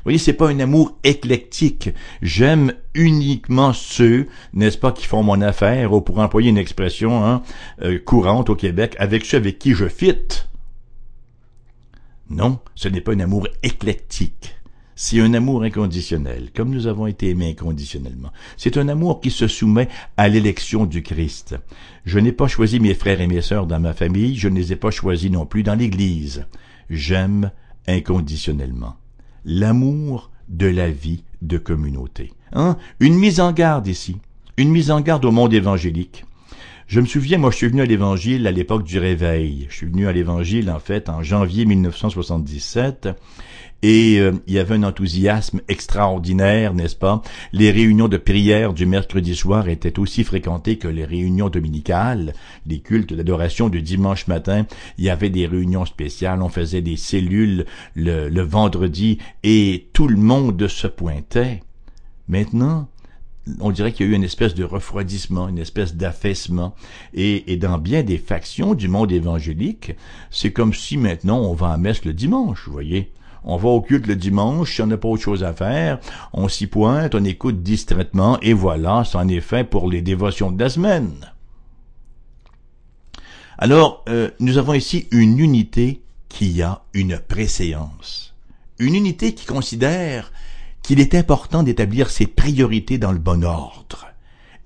voyez, 0.06 0.18
c'est 0.18 0.32
pas 0.32 0.50
un 0.50 0.60
amour 0.60 0.96
éclectique. 1.02 1.90
J'aime 2.22 2.72
uniquement 2.94 3.72
ceux, 3.72 4.28
n'est-ce 4.52 4.78
pas, 4.78 4.92
qui 4.92 5.04
font 5.04 5.24
mon 5.24 5.40
affaire, 5.40 5.92
ou 5.92 6.00
pour 6.00 6.20
employer 6.20 6.50
une 6.50 6.58
expression 6.58 7.24
hein, 7.24 7.42
euh, 7.82 7.98
courante 7.98 8.48
au 8.48 8.54
Québec, 8.54 8.94
avec 9.00 9.24
ceux 9.24 9.38
avec 9.38 9.58
qui 9.58 9.74
je 9.74 9.88
fit. 9.88 10.44
Non, 12.30 12.60
ce 12.76 12.88
n'est 12.88 13.00
pas 13.00 13.14
un 13.14 13.20
amour 13.20 13.48
éclectique. 13.64 14.54
C'est 14.94 15.20
un 15.20 15.34
amour 15.34 15.64
inconditionnel, 15.64 16.50
comme 16.54 16.70
nous 16.70 16.86
avons 16.86 17.08
été 17.08 17.30
aimés 17.30 17.50
inconditionnellement. 17.50 18.30
C'est 18.56 18.76
un 18.76 18.88
amour 18.88 19.20
qui 19.20 19.32
se 19.32 19.48
soumet 19.48 19.88
à 20.16 20.28
l'élection 20.28 20.86
du 20.86 21.02
Christ. 21.02 21.56
Je 22.04 22.20
n'ai 22.20 22.32
pas 22.32 22.46
choisi 22.46 22.78
mes 22.78 22.94
frères 22.94 23.20
et 23.20 23.26
mes 23.26 23.42
sœurs 23.42 23.66
dans 23.66 23.80
ma 23.80 23.92
famille, 23.92 24.36
je 24.36 24.48
ne 24.48 24.54
les 24.54 24.72
ai 24.72 24.76
pas 24.76 24.92
choisis 24.92 25.32
non 25.32 25.46
plus 25.46 25.64
dans 25.64 25.74
l'Église. 25.74 26.46
J'aime 26.88 27.50
inconditionnellement 27.88 28.96
l'amour 29.46 30.30
de 30.48 30.66
la 30.66 30.90
vie 30.90 31.22
de 31.40 31.56
communauté. 31.56 32.32
Hein? 32.52 32.76
Une 33.00 33.14
mise 33.14 33.40
en 33.40 33.52
garde 33.52 33.86
ici, 33.86 34.16
une 34.56 34.70
mise 34.70 34.90
en 34.90 35.00
garde 35.00 35.24
au 35.24 35.30
monde 35.30 35.54
évangélique. 35.54 36.26
Je 36.86 37.00
me 37.00 37.06
souviens, 37.06 37.38
moi, 37.38 37.50
je 37.50 37.56
suis 37.56 37.66
venu 37.66 37.82
à 37.82 37.84
l'Évangile 37.84 38.46
à 38.46 38.52
l'époque 38.52 38.84
du 38.84 39.00
Réveil. 39.00 39.66
Je 39.68 39.74
suis 39.74 39.86
venu 39.86 40.06
à 40.06 40.12
l'Évangile, 40.12 40.70
en 40.70 40.78
fait, 40.78 41.08
en 41.08 41.20
janvier 41.20 41.64
1977. 41.64 43.08
Et 43.82 44.20
euh, 44.20 44.32
il 44.46 44.54
y 44.54 44.58
avait 44.60 44.76
un 44.76 44.84
enthousiasme 44.84 45.60
extraordinaire, 45.66 46.74
n'est-ce 46.74 46.94
pas? 46.94 47.22
Les 47.52 47.72
réunions 47.72 48.06
de 48.06 48.16
prière 48.16 48.72
du 48.72 48.86
mercredi 48.86 49.34
soir 49.34 49.68
étaient 49.68 49.98
aussi 49.98 50.22
fréquentées 50.22 50.78
que 50.78 50.86
les 50.86 51.04
réunions 51.04 51.48
dominicales, 51.48 52.34
les 52.66 52.78
cultes 52.78 53.12
d'adoration 53.12 53.68
du 53.68 53.82
dimanche 53.82 54.28
matin. 54.28 54.64
Il 54.96 55.04
y 55.04 55.10
avait 55.10 55.28
des 55.28 55.46
réunions 55.46 55.86
spéciales, 55.86 56.40
on 56.40 56.48
faisait 56.48 56.82
des 56.82 56.96
cellules 56.96 57.66
le, 57.96 58.28
le 58.28 58.42
vendredi 58.42 59.18
et 59.42 59.88
tout 59.92 60.06
le 60.06 60.16
monde 60.16 60.68
se 60.68 60.86
pointait. 60.86 61.62
Maintenant, 62.28 62.88
on 63.60 63.70
dirait 63.70 63.92
qu'il 63.92 64.06
y 64.06 64.08
a 64.08 64.12
eu 64.12 64.16
une 64.16 64.24
espèce 64.24 64.54
de 64.54 64.64
refroidissement, 64.64 65.48
une 65.48 65.58
espèce 65.58 65.94
d'affaissement. 65.94 66.74
Et, 67.14 67.52
et, 67.52 67.56
dans 67.56 67.78
bien 67.78 68.02
des 68.02 68.18
factions 68.18 68.74
du 68.74 68.88
monde 68.88 69.12
évangélique, 69.12 69.92
c'est 70.30 70.52
comme 70.52 70.74
si 70.74 70.96
maintenant 70.96 71.40
on 71.40 71.54
va 71.54 71.70
à 71.70 71.76
messe 71.76 72.04
le 72.04 72.12
dimanche, 72.12 72.64
vous 72.66 72.72
voyez. 72.72 73.12
On 73.44 73.56
va 73.56 73.68
au 73.68 73.80
culte 73.80 74.08
le 74.08 74.16
dimanche, 74.16 74.74
si 74.74 74.82
on 74.82 74.88
n'a 74.88 74.96
pas 74.96 75.08
autre 75.08 75.22
chose 75.22 75.44
à 75.44 75.52
faire, 75.52 76.00
on 76.32 76.48
s'y 76.48 76.66
pointe, 76.66 77.14
on 77.14 77.24
écoute 77.24 77.62
distraitement, 77.62 78.40
et 78.40 78.52
voilà, 78.52 79.04
c'en 79.04 79.28
est 79.28 79.40
fait 79.40 79.62
pour 79.62 79.88
les 79.88 80.02
dévotions 80.02 80.50
de 80.50 80.60
la 80.60 80.68
semaine. 80.68 81.32
Alors, 83.56 84.04
euh, 84.08 84.30
nous 84.40 84.58
avons 84.58 84.74
ici 84.74 85.06
une 85.12 85.38
unité 85.38 86.02
qui 86.28 86.60
a 86.60 86.82
une 86.92 87.18
préséance. 87.18 88.34
Une 88.78 88.94
unité 88.94 89.32
qui 89.32 89.46
considère 89.46 90.32
qu'il 90.86 91.00
est 91.00 91.16
important 91.16 91.64
d'établir 91.64 92.10
ses 92.10 92.28
priorités 92.28 92.96
dans 92.96 93.10
le 93.10 93.18
bon 93.18 93.42
ordre. 93.42 94.06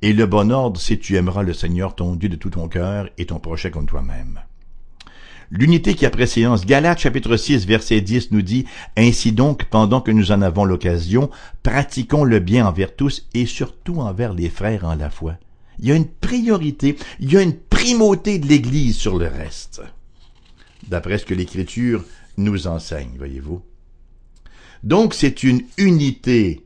Et 0.03 0.13
le 0.13 0.27
bon 0.27 0.53
ordre, 0.53 0.79
c'est 0.79 0.99
tu 0.99 1.17
aimeras 1.17 1.43
le 1.43 1.55
Seigneur 1.55 1.95
ton 1.95 2.15
Dieu 2.15 2.29
de 2.29 2.37
tout 2.37 2.51
ton 2.51 2.69
cœur 2.69 3.09
et 3.17 3.25
ton 3.25 3.39
prochain 3.39 3.71
comme 3.71 3.87
toi-même. 3.87 4.39
L'unité 5.51 5.95
qui 5.95 6.05
a 6.05 6.11
préséance, 6.11 6.67
Galates 6.67 6.99
chapitre 6.99 7.39
6 7.39 7.67
verset 7.67 8.03
10 8.03 8.33
nous 8.33 8.43
dit, 8.43 8.67
Ainsi 8.99 9.33
donc, 9.33 9.65
pendant 9.65 10.03
que 10.03 10.11
nous 10.11 10.31
en 10.31 10.43
avons 10.43 10.67
l'occasion, 10.67 11.31
pratiquons 11.63 12.25
le 12.25 12.39
bien 12.39 12.67
envers 12.67 12.95
tous 12.95 13.27
et 13.33 13.47
surtout 13.47 14.03
envers 14.03 14.35
les 14.35 14.51
frères 14.51 14.85
en 14.85 14.97
la 14.97 15.09
foi. 15.09 15.37
Il 15.79 15.89
y 15.89 15.93
a 15.93 15.97
une 15.97 16.07
priorité, 16.07 16.99
il 17.21 17.33
y 17.33 17.39
a 17.39 17.43
une 17.43 17.57
primauté 17.57 18.39
de 18.39 18.47
l'Église 18.47 18.99
sur 18.99 19.17
le 19.17 19.27
reste, 19.27 19.81
d'après 20.87 21.17
ce 21.17 21.25
que 21.25 21.33
l'Écriture 21.33 22.05
nous 22.37 22.67
enseigne, 22.67 23.13
voyez-vous. 23.17 23.63
Donc 24.83 25.15
c'est 25.15 25.43
une 25.43 25.63
unité 25.77 26.65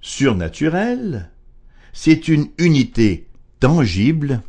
surnaturelle, 0.00 1.30
c'est 1.92 2.28
une 2.28 2.48
unité 2.58 3.26
tangible, 3.60 4.42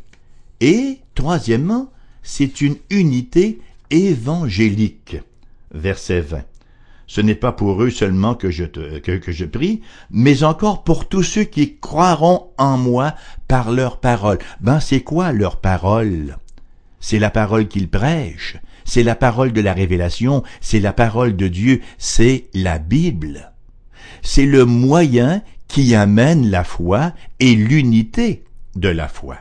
et, 0.60 0.98
troisièmement, 1.14 1.90
c'est 2.22 2.60
une 2.60 2.76
unité 2.90 3.60
évangélique. 3.90 5.16
Verset 5.72 6.20
20. 6.20 6.42
Ce 7.06 7.22
n'est 7.22 7.34
pas 7.34 7.52
pour 7.52 7.82
eux 7.82 7.90
seulement 7.90 8.34
que 8.34 8.50
je, 8.50 9.44
prie, 9.44 9.80
mais 10.10 10.42
encore 10.44 10.84
pour 10.84 11.08
tous 11.08 11.22
ceux 11.22 11.44
qui 11.44 11.78
croiront 11.78 12.50
en 12.58 12.76
moi 12.76 13.14
par 13.48 13.72
leur 13.72 13.98
parole. 13.98 14.38
Ben, 14.60 14.78
c'est 14.78 15.00
quoi 15.00 15.32
leur 15.32 15.56
parole? 15.56 16.36
C'est 17.00 17.18
la 17.18 17.30
parole 17.30 17.66
qu'ils 17.66 17.88
prêchent, 17.88 18.58
c'est 18.88 19.02
la 19.02 19.14
parole 19.14 19.52
de 19.52 19.60
la 19.60 19.74
révélation, 19.74 20.42
c'est 20.62 20.80
la 20.80 20.94
parole 20.94 21.36
de 21.36 21.46
Dieu, 21.46 21.82
c'est 21.98 22.46
la 22.54 22.78
Bible. 22.78 23.52
C'est 24.22 24.46
le 24.46 24.64
moyen 24.64 25.42
qui 25.68 25.94
amène 25.94 26.50
la 26.50 26.64
foi 26.64 27.12
et 27.38 27.54
l'unité 27.54 28.44
de 28.76 28.88
la 28.88 29.06
foi. 29.06 29.36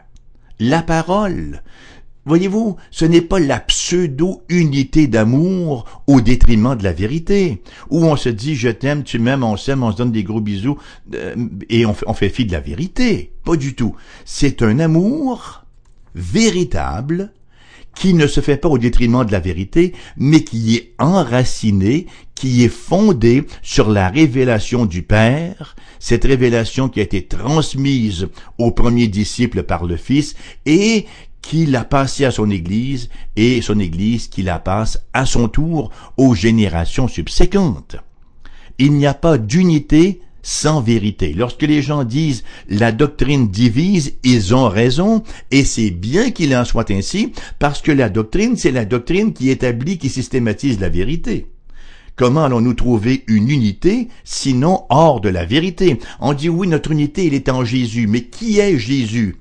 La 0.60 0.84
parole, 0.84 1.62
Voyez-vous, 2.26 2.76
ce 2.92 3.06
n'est 3.06 3.22
pas 3.22 3.40
la 3.40 3.62
pseudo-unité 3.62 5.08
d'amour 5.08 6.04
au 6.08 6.20
détriment 6.20 6.76
de 6.76 6.84
la 6.84 6.92
vérité, 6.92 7.62
où 7.90 8.04
on 8.04 8.18
se 8.18 8.28
dit 8.28 8.54
je 8.54 8.68
t'aime, 8.68 9.04
tu 9.06 9.18
m'aimes, 9.18 9.46
on 9.46 9.56
s'aime, 9.56 9.82
on 9.82 9.94
se 9.94 9.98
donne 9.98 10.12
des 10.12 10.26
gros 10.26 10.42
bisous, 10.42 10.78
euh, 11.16 11.36
et 11.70 11.86
on, 11.86 11.96
on 12.06 12.14
fait 12.14 12.28
fi 12.28 12.46
de 12.46 12.52
la 12.52 12.60
vérité. 12.60 13.32
Pas 13.46 13.56
du 13.56 13.76
tout. 13.76 13.96
C'est 14.26 14.62
un 14.62 14.80
amour 14.80 15.64
véritable 16.16 17.32
qui 18.00 18.14
ne 18.14 18.28
se 18.28 18.42
fait 18.42 18.58
pas 18.58 18.70
au 18.70 18.78
détriment 18.78 19.26
de 19.26 19.32
la 19.32 19.40
vérité, 19.40 19.94
mais 20.18 20.44
qui 20.44 20.76
est 20.76 20.94
enraciné, 21.00 22.08
qui 22.36 22.64
est 22.64 22.70
fondé 22.70 23.46
sur 23.64 23.90
la 23.90 24.10
révélation 24.10 24.86
du 24.86 25.02
Père, 25.02 25.76
cette 26.00 26.26
révélation 26.26 26.90
qui 26.90 27.00
a 27.00 27.04
été 27.04 27.26
transmise 27.26 28.28
aux 28.58 28.72
premiers 28.72 29.08
disciples 29.08 29.64
par 29.64 29.86
le 29.86 29.98
Fils 29.98 30.36
et 30.66 31.06
qui 31.42 31.66
l'a 31.66 31.86
passé 31.86 32.26
à 32.26 32.32
son 32.32 32.52
Église 32.52 33.10
et 33.36 33.62
son 33.62 33.80
Église 33.80 34.28
qui 34.28 34.44
la 34.44 34.60
passe 34.60 35.02
à 35.14 35.26
son 35.26 35.48
tour 35.48 35.92
aux 36.18 36.36
générations 36.36 37.08
subséquentes. 37.08 37.96
Il 38.80 38.94
n'y 38.94 39.08
a 39.08 39.14
pas 39.14 39.38
d'unité 39.38 40.22
sans 40.48 40.80
vérité. 40.80 41.34
Lorsque 41.34 41.64
les 41.64 41.82
gens 41.82 42.06
disent 42.06 42.46
la 42.70 42.94
doctrine 42.94 43.50
divise, 43.50 44.14
ils 44.24 44.56
ont 44.56 44.70
raison, 44.70 45.22
et 45.52 45.66
c'est 45.66 45.90
bien 45.90 46.32
qu'il 46.32 46.56
en 46.56 46.64
soit 46.64 46.90
ainsi, 46.90 47.34
parce 47.60 47.82
que 47.82 47.92
la 47.92 48.08
doctrine, 48.08 48.56
c'est 48.56 48.72
la 48.72 48.86
doctrine 48.86 49.34
qui 49.34 49.50
établit, 49.50 49.98
qui 49.98 50.08
systématise 50.08 50.80
la 50.80 50.88
vérité. 50.88 51.48
Comment 52.16 52.46
allons-nous 52.46 52.76
trouver 52.76 53.26
une 53.28 53.50
unité 53.50 54.08
sinon 54.24 54.86
hors 54.90 55.20
de 55.20 55.28
la 55.28 55.44
vérité? 55.44 56.00
On 56.22 56.32
dit 56.32 56.48
oui, 56.48 56.70
notre 56.70 56.92
unité, 56.92 57.28
elle 57.28 57.34
est 57.34 57.50
en 57.50 57.66
Jésus, 57.66 58.08
mais 58.08 58.22
qui 58.24 58.60
est 58.60 58.80
Jésus? 58.80 59.36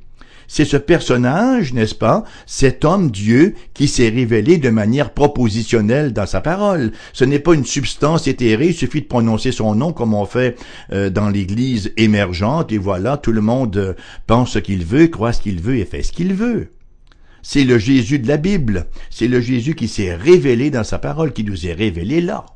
C'est 0.48 0.64
ce 0.64 0.76
personnage, 0.76 1.72
n'est-ce 1.72 1.94
pas, 1.94 2.24
cet 2.46 2.84
homme 2.84 3.10
Dieu 3.10 3.54
qui 3.74 3.88
s'est 3.88 4.08
révélé 4.08 4.58
de 4.58 4.70
manière 4.70 5.10
propositionnelle 5.10 6.12
dans 6.12 6.26
sa 6.26 6.40
parole. 6.40 6.92
Ce 7.12 7.24
n'est 7.24 7.38
pas 7.38 7.54
une 7.54 7.66
substance 7.66 8.26
éthérée, 8.26 8.68
il 8.68 8.74
suffit 8.74 9.02
de 9.02 9.06
prononcer 9.06 9.52
son 9.52 9.74
nom 9.74 9.92
comme 9.92 10.14
on 10.14 10.26
fait 10.26 10.56
euh, 10.92 11.10
dans 11.10 11.28
l'Église 11.28 11.92
émergente 11.96 12.72
et 12.72 12.78
voilà, 12.78 13.16
tout 13.16 13.32
le 13.32 13.40
monde 13.40 13.76
euh, 13.76 13.94
pense 14.26 14.52
ce 14.52 14.58
qu'il 14.58 14.84
veut, 14.84 15.08
croit 15.08 15.32
ce 15.32 15.40
qu'il 15.40 15.60
veut 15.60 15.76
et 15.76 15.84
fait 15.84 16.02
ce 16.02 16.12
qu'il 16.12 16.34
veut. 16.34 16.70
C'est 17.42 17.64
le 17.64 17.78
Jésus 17.78 18.18
de 18.18 18.26
la 18.26 18.38
Bible, 18.38 18.86
c'est 19.08 19.28
le 19.28 19.40
Jésus 19.40 19.74
qui 19.74 19.86
s'est 19.86 20.14
révélé 20.14 20.70
dans 20.70 20.84
sa 20.84 20.98
parole, 20.98 21.32
qui 21.32 21.44
nous 21.44 21.66
est 21.66 21.72
révélé 21.72 22.20
là. 22.20 22.46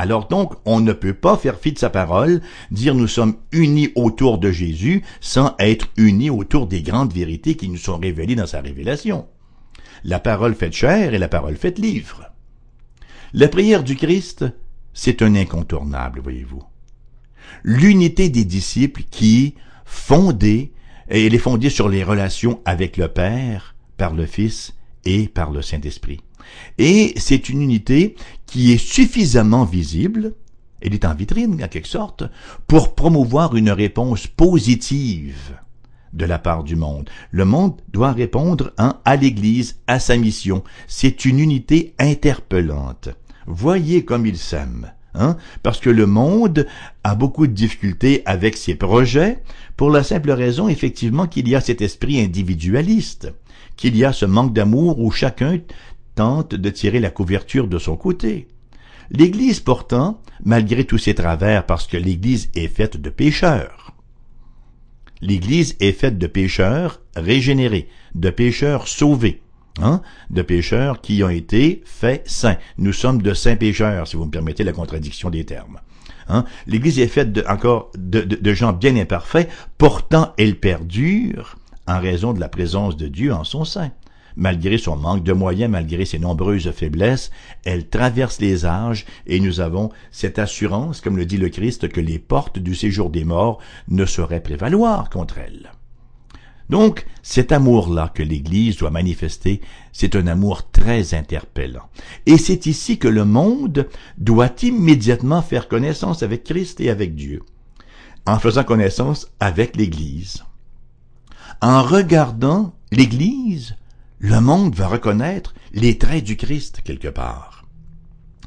Alors 0.00 0.28
donc, 0.28 0.54
on 0.64 0.80
ne 0.80 0.94
peut 0.94 1.12
pas 1.12 1.36
faire 1.36 1.58
fi 1.58 1.72
de 1.72 1.78
sa 1.78 1.90
parole, 1.90 2.40
dire 2.70 2.94
nous 2.94 3.06
sommes 3.06 3.36
unis 3.52 3.90
autour 3.96 4.38
de 4.38 4.50
Jésus 4.50 5.02
sans 5.20 5.54
être 5.58 5.88
unis 5.98 6.30
autour 6.30 6.66
des 6.66 6.80
grandes 6.80 7.12
vérités 7.12 7.54
qui 7.54 7.68
nous 7.68 7.76
sont 7.76 7.98
révélées 7.98 8.34
dans 8.34 8.46
sa 8.46 8.62
révélation. 8.62 9.26
La 10.02 10.18
parole 10.18 10.54
faite 10.54 10.72
chair 10.72 11.12
et 11.12 11.18
la 11.18 11.28
parole 11.28 11.54
faite 11.54 11.78
livre. 11.78 12.32
La 13.34 13.48
prière 13.48 13.84
du 13.84 13.94
Christ, 13.94 14.46
c'est 14.94 15.20
un 15.20 15.34
incontournable, 15.34 16.20
voyez-vous. 16.20 16.62
L'unité 17.62 18.30
des 18.30 18.46
disciples 18.46 19.02
qui, 19.10 19.54
fondée, 19.84 20.72
elle 21.08 21.34
est 21.34 21.38
fondée 21.38 21.68
sur 21.68 21.90
les 21.90 22.04
relations 22.04 22.62
avec 22.64 22.96
le 22.96 23.08
Père, 23.08 23.74
par 23.98 24.14
le 24.14 24.24
Fils 24.24 24.72
et 25.04 25.28
par 25.28 25.50
le 25.50 25.60
Saint-Esprit. 25.60 26.20
Et 26.78 27.14
c'est 27.16 27.48
une 27.48 27.62
unité 27.62 28.16
qui 28.46 28.72
est 28.72 28.84
suffisamment 28.84 29.64
visible, 29.64 30.34
elle 30.80 30.94
est 30.94 31.04
en 31.04 31.14
vitrine 31.14 31.62
en 31.62 31.68
quelque 31.68 31.88
sorte, 31.88 32.24
pour 32.66 32.94
promouvoir 32.94 33.54
une 33.56 33.70
réponse 33.70 34.26
positive 34.26 35.54
de 36.12 36.24
la 36.24 36.38
part 36.38 36.64
du 36.64 36.76
monde. 36.76 37.08
Le 37.30 37.44
monde 37.44 37.80
doit 37.88 38.12
répondre 38.12 38.72
hein, 38.78 38.98
à 39.04 39.16
l'Église, 39.16 39.78
à 39.86 40.00
sa 40.00 40.16
mission. 40.16 40.64
C'est 40.88 41.24
une 41.24 41.38
unité 41.38 41.94
interpellante. 41.98 43.10
Voyez 43.46 44.04
comme 44.04 44.26
il 44.26 44.36
s'aime. 44.36 44.92
Hein? 45.14 45.36
Parce 45.62 45.80
que 45.80 45.90
le 45.90 46.06
monde 46.06 46.66
a 47.04 47.14
beaucoup 47.14 47.46
de 47.46 47.52
difficultés 47.52 48.22
avec 48.26 48.56
ses 48.56 48.74
projets, 48.74 49.42
pour 49.76 49.90
la 49.90 50.04
simple 50.04 50.30
raison, 50.30 50.68
effectivement, 50.68 51.26
qu'il 51.26 51.48
y 51.48 51.54
a 51.54 51.60
cet 51.60 51.80
esprit 51.80 52.20
individualiste, 52.20 53.32
qu'il 53.76 53.96
y 53.96 54.04
a 54.04 54.12
ce 54.12 54.26
manque 54.26 54.52
d'amour 54.52 55.00
où 55.00 55.10
chacun 55.10 55.58
de 56.20 56.70
tirer 56.70 57.00
la 57.00 57.10
couverture 57.10 57.66
de 57.66 57.78
son 57.78 57.96
côté. 57.96 58.48
L'Église, 59.10 59.60
pourtant, 59.60 60.20
malgré 60.44 60.84
tous 60.84 60.98
ses 60.98 61.14
travers, 61.14 61.66
parce 61.66 61.86
que 61.86 61.96
l'Église 61.96 62.50
est 62.54 62.68
faite 62.68 63.00
de 63.00 63.10
pécheurs, 63.10 63.94
l'Église 65.22 65.76
est 65.80 65.92
faite 65.92 66.18
de 66.18 66.26
pécheurs 66.26 67.00
régénérés, 67.16 67.88
de 68.14 68.30
pécheurs 68.30 68.86
sauvés, 68.86 69.42
hein, 69.80 70.02
de 70.28 70.42
pécheurs 70.42 71.00
qui 71.00 71.24
ont 71.24 71.30
été 71.30 71.82
faits 71.84 72.28
saints. 72.28 72.58
Nous 72.78 72.92
sommes 72.92 73.22
de 73.22 73.34
saints 73.34 73.56
pécheurs, 73.56 74.06
si 74.06 74.16
vous 74.16 74.26
me 74.26 74.30
permettez 74.30 74.62
la 74.62 74.72
contradiction 74.72 75.30
des 75.30 75.44
termes. 75.44 75.80
Hein. 76.28 76.44
L'Église 76.66 77.00
est 77.00 77.08
faite 77.08 77.40
encore 77.48 77.90
de 77.96 78.54
gens 78.54 78.72
bien 78.72 78.94
imparfaits, 78.96 79.50
pourtant 79.78 80.34
elle 80.36 80.56
perdure 80.60 81.56
en 81.88 81.98
raison 81.98 82.32
de 82.32 82.40
la 82.40 82.48
présence 82.48 82.96
de 82.96 83.08
Dieu 83.08 83.32
en 83.32 83.44
son 83.44 83.64
sein. 83.64 83.90
Malgré 84.40 84.78
son 84.78 84.96
manque 84.96 85.22
de 85.22 85.34
moyens, 85.34 85.70
malgré 85.70 86.06
ses 86.06 86.18
nombreuses 86.18 86.70
faiblesses, 86.70 87.30
elle 87.66 87.90
traverse 87.90 88.40
les 88.40 88.64
âges 88.64 89.04
et 89.26 89.38
nous 89.38 89.60
avons 89.60 89.90
cette 90.12 90.38
assurance, 90.38 91.02
comme 91.02 91.18
le 91.18 91.26
dit 91.26 91.36
le 91.36 91.50
Christ, 91.50 91.90
que 91.90 92.00
les 92.00 92.18
portes 92.18 92.58
du 92.58 92.74
séjour 92.74 93.10
des 93.10 93.24
morts 93.24 93.58
ne 93.88 94.06
sauraient 94.06 94.42
prévaloir 94.42 95.10
contre 95.10 95.36
elle. 95.36 95.72
Donc, 96.70 97.04
cet 97.22 97.52
amour-là 97.52 98.10
que 98.14 98.22
l'Église 98.22 98.78
doit 98.78 98.88
manifester, 98.88 99.60
c'est 99.92 100.16
un 100.16 100.26
amour 100.26 100.70
très 100.70 101.12
interpellant. 101.12 101.90
Et 102.24 102.38
c'est 102.38 102.64
ici 102.64 102.96
que 102.96 103.08
le 103.08 103.26
monde 103.26 103.90
doit 104.16 104.54
immédiatement 104.62 105.42
faire 105.42 105.68
connaissance 105.68 106.22
avec 106.22 106.44
Christ 106.44 106.80
et 106.80 106.88
avec 106.88 107.14
Dieu, 107.14 107.42
en 108.24 108.38
faisant 108.38 108.64
connaissance 108.64 109.28
avec 109.38 109.76
l'Église. 109.76 110.44
En 111.60 111.82
regardant 111.82 112.72
l'Église, 112.90 113.76
le 114.20 114.40
monde 114.40 114.74
va 114.74 114.86
reconnaître 114.86 115.54
les 115.72 115.98
traits 115.98 116.24
du 116.24 116.36
Christ 116.36 116.82
quelque 116.84 117.08
part. 117.08 117.64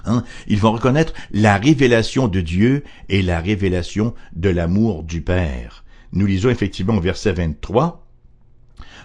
Hein? 0.06 0.24
Ils 0.48 0.60
vont 0.60 0.72
reconnaître 0.72 1.14
la 1.32 1.58
révélation 1.58 2.28
de 2.28 2.42
Dieu 2.42 2.84
et 3.10 3.22
la 3.22 3.40
révélation 3.40 4.14
de 4.36 4.50
l'amour 4.50 5.04
du 5.04 5.22
Père. 5.22 5.84
Nous 6.12 6.26
lisons 6.26 6.50
effectivement 6.50 6.96
au 6.96 7.02
verset 7.02 7.34
23, 7.34 8.06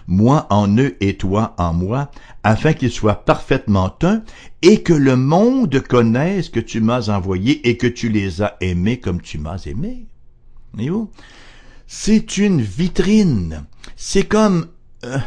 moi 0.07 0.47
en 0.49 0.77
eux 0.77 0.95
et 1.01 1.17
toi 1.17 1.55
en 1.57 1.73
moi, 1.73 2.11
afin 2.43 2.73
qu'ils 2.73 2.91
soient 2.91 3.25
parfaitement 3.25 3.95
un, 4.03 4.23
et 4.61 4.83
que 4.83 4.93
le 4.93 5.15
monde 5.15 5.81
connaisse 5.81 6.49
que 6.49 6.59
tu 6.59 6.81
m'as 6.81 7.09
envoyé 7.09 7.67
et 7.67 7.77
que 7.77 7.87
tu 7.87 8.09
les 8.09 8.41
as 8.41 8.57
aimés 8.61 8.99
comme 8.99 9.21
tu 9.21 9.37
m'as 9.37 9.63
aimé. 9.65 10.05
C'est 11.87 12.37
une 12.37 12.61
vitrine. 12.61 13.65
C'est 13.95 14.27
comme, 14.27 14.67
euh, 15.03 15.17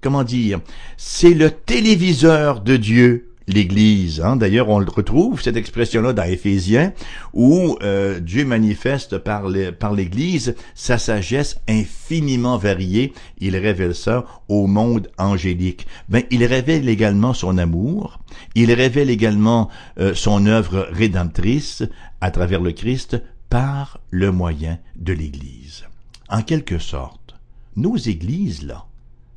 comment 0.00 0.24
dire, 0.24 0.60
c'est 0.96 1.34
le 1.34 1.50
téléviseur 1.50 2.60
de 2.60 2.76
Dieu 2.76 3.30
l'Église. 3.50 4.20
Hein? 4.20 4.36
D'ailleurs, 4.36 4.68
on 4.68 4.78
le 4.78 4.90
retrouve, 4.90 5.42
cette 5.42 5.56
expression-là, 5.56 6.12
dans 6.12 6.22
Éphésiens, 6.22 6.92
où 7.32 7.76
euh, 7.82 8.20
Dieu 8.20 8.44
manifeste 8.44 9.18
par 9.18 9.48
l'Église 9.48 10.54
sa 10.74 10.98
sagesse 10.98 11.58
infiniment 11.68 12.56
variée. 12.56 13.12
Il 13.38 13.56
révèle 13.56 13.94
ça 13.94 14.24
au 14.48 14.66
monde 14.66 15.10
angélique. 15.18 15.86
Ben, 16.08 16.22
il 16.30 16.44
révèle 16.44 16.88
également 16.88 17.34
son 17.34 17.58
amour. 17.58 18.20
Il 18.54 18.72
révèle 18.72 19.10
également 19.10 19.68
euh, 19.98 20.14
son 20.14 20.46
œuvre 20.46 20.88
rédemptrice 20.92 21.82
à 22.20 22.30
travers 22.30 22.60
le 22.60 22.72
Christ 22.72 23.22
par 23.48 24.00
le 24.10 24.30
moyen 24.30 24.78
de 24.96 25.12
l'Église. 25.12 25.84
En 26.28 26.42
quelque 26.42 26.78
sorte, 26.78 27.34
nos 27.76 27.96
églises, 27.96 28.62
là, 28.62 28.86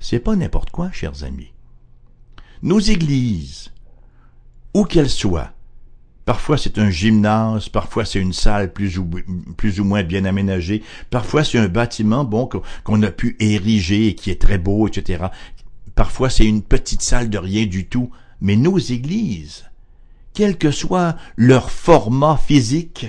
c'est 0.04 0.20
pas 0.20 0.36
n'importe 0.36 0.70
quoi, 0.70 0.92
chers 0.92 1.24
amis. 1.24 1.54
Nos 2.62 2.80
églises, 2.80 3.72
où 4.74 4.84
qu'elle 4.84 5.10
soit. 5.10 5.54
Parfois 6.26 6.58
c'est 6.58 6.78
un 6.78 6.89
gymnase, 6.89 7.70
parfois 7.70 8.04
c'est 8.04 8.20
une 8.20 8.34
salle 8.34 8.74
plus 8.74 8.98
ou, 8.98 9.10
plus 9.58 9.80
ou 9.80 9.86
moins 9.86 10.04
bien 10.04 10.26
aménagée, 10.26 10.84
parfois 11.10 11.44
c'est 11.44 11.58
un 11.58 11.68
bâtiment 11.68 12.26
bon 12.26 12.50
qu'on 12.84 13.02
a 13.02 13.12
pu 13.12 13.38
ériger 13.39 14.08
et 14.08 14.16
qui 14.16 14.30
est 14.30 14.42
très 14.42 14.58
beau, 14.58 14.88
etc. 14.88 15.26
Parfois 15.96 16.30
c'est 16.30 16.46
une 16.46 16.63
petite 16.63 17.02
salle 17.02 17.30
de 17.30 17.38
rien 17.38 17.66
du 17.66 17.88
tout, 17.88 18.12
mais 18.42 18.58
nos 18.58 18.78
églises, 18.78 19.66
quel 20.34 20.58
que 20.58 20.72
soit 20.72 21.16
leur 21.38 21.72
format 21.72 22.38
physique, 22.38 23.08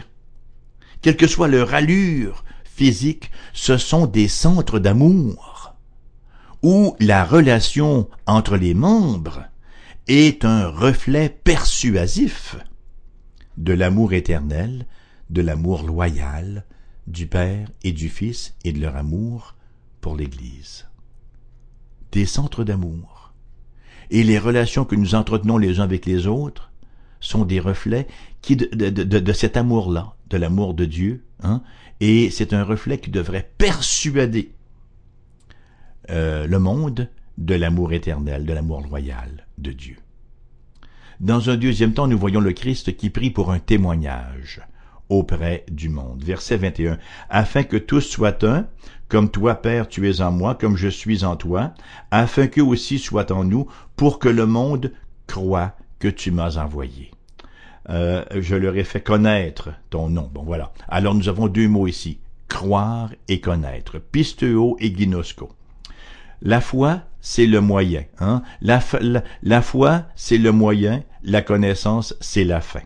quelle 1.03 1.17
que 1.17 1.27
soit 1.27 1.49
leur 1.49 1.75
allure 1.75 2.45
physique, 2.65 3.31
ce 3.53 3.79
sont 3.79 4.07
des 4.07 4.29
centres 4.29 4.79
d'amour, 4.81 5.54
où 6.65 6.97
la 6.99 7.27
relation 7.27 8.09
entre 8.27 8.57
les 8.57 8.73
membres 8.73 9.45
est 10.09 10.47
un 10.47 10.67
reflet 10.67 11.29
persuasif 11.29 12.57
de 13.59 13.75
l'amour 13.75 14.15
éternel, 14.15 14.87
de 15.29 15.43
l'amour 15.43 15.83
loyal 15.83 16.65
du 17.07 17.27
Père 17.27 17.69
et 17.83 17.93
du 17.93 18.09
Fils 18.09 18.55
et 18.65 18.73
de 18.73 18.81
leur 18.81 18.97
amour 18.97 19.57
pour 20.01 20.17
l'Église. 20.17 20.87
Des 22.13 22.25
centres 22.25 22.65
d'amour. 22.65 23.35
Et 24.11 24.25
les 24.25 24.39
relations 24.39 24.87
que 24.87 24.97
nous 24.97 25.15
entretenons 25.15 25.59
les 25.59 25.81
uns 25.81 25.85
avec 25.85 26.07
les 26.07 26.27
autres 26.27 26.73
sont 27.21 27.45
des 27.45 27.61
reflets 27.61 28.07
qui 28.41 28.57
de, 28.57 28.89
de, 28.89 28.89
de, 29.03 29.33
cet 29.35 29.59
amour-là, 29.59 30.15
de 30.31 30.39
l'amour 30.39 30.73
de 30.73 30.87
Dieu, 30.87 31.27
hein, 31.43 31.63
et 32.01 32.31
c'est 32.31 32.55
un 32.55 32.65
reflet 32.65 32.97
qui 32.97 33.11
devrait 33.11 33.51
persuader 33.59 34.55
euh, 36.11 36.47
le 36.47 36.59
monde 36.59 37.09
de 37.39 37.55
l'amour 37.55 37.93
éternel, 37.93 38.47
de 38.47 38.53
l'amour 38.53 38.83
loyal 38.83 39.47
de 39.59 39.73
Dieu. 39.73 39.97
Dans 41.21 41.51
un 41.51 41.57
deuxième 41.57 41.95
temps, 41.95 42.07
nous 42.07 42.19
voyons 42.19 42.41
le 42.41 42.53
Christ 42.53 42.97
qui 42.97 43.11
prie 43.11 43.31
pour 43.31 43.51
un 43.51 43.59
témoignage 43.59 44.61
auprès 45.09 45.65
du 45.71 45.89
monde. 45.89 46.23
Verset 46.23 46.57
21. 46.57 46.99
Afin 47.31 47.63
que 47.63 47.77
tous 47.77 48.01
soient 48.01 48.45
un, 48.45 48.67
comme 49.09 49.31
toi, 49.31 49.55
Père, 49.55 49.89
tu 49.89 50.09
es 50.09 50.21
en 50.21 50.33
moi, 50.33 50.55
comme 50.55 50.77
je 50.77 50.89
suis 50.89 51.25
en 51.25 51.37
toi, 51.37 51.75
afin 52.11 52.47
qu'eux 52.47 52.63
aussi 52.63 52.99
soient 52.99 53.33
en 53.33 53.45
nous, 53.45 53.67
pour 53.97 54.19
que 54.19 54.29
le 54.29 54.47
monde 54.47 54.93
croit 55.27 55.77
que 55.99 56.09
tu 56.09 56.31
m'as 56.31 56.57
envoyé. 56.57 57.11
Euh, 57.91 58.25
je 58.35 58.57
leur 58.57 58.77
ai 58.77 58.85
fait 58.85 59.03
connaître 59.03 59.71
ton 59.91 60.09
nom. 60.09 60.31
Bon, 60.33 60.43
voilà. 60.43 60.73
Alors 60.89 61.15
nous 61.15 61.29
avons 61.29 61.49
deux 61.49 61.69
mots 61.69 61.87
ici. 61.87 62.19
Croire 62.49 63.11
et 63.29 63.41
connaître. 63.41 63.99
Pisteo 63.99 64.77
et 64.81 64.95
ginosco. 64.95 65.51
La 66.43 66.61
foi, 66.61 67.03
c'est 67.21 67.47
le 67.47 67.61
moyen. 67.61 68.05
Hein? 68.19 68.43
La, 68.61 68.81
foi, 68.81 70.03
c'est 70.15 70.39
le 70.39 70.53
moyen. 70.53 71.03
La 71.23 71.43
connaissance, 71.43 72.15
c'est 72.21 72.45
la 72.45 72.61
fin. 72.61 72.83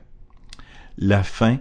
La 0.96 1.22
fin 1.22 1.58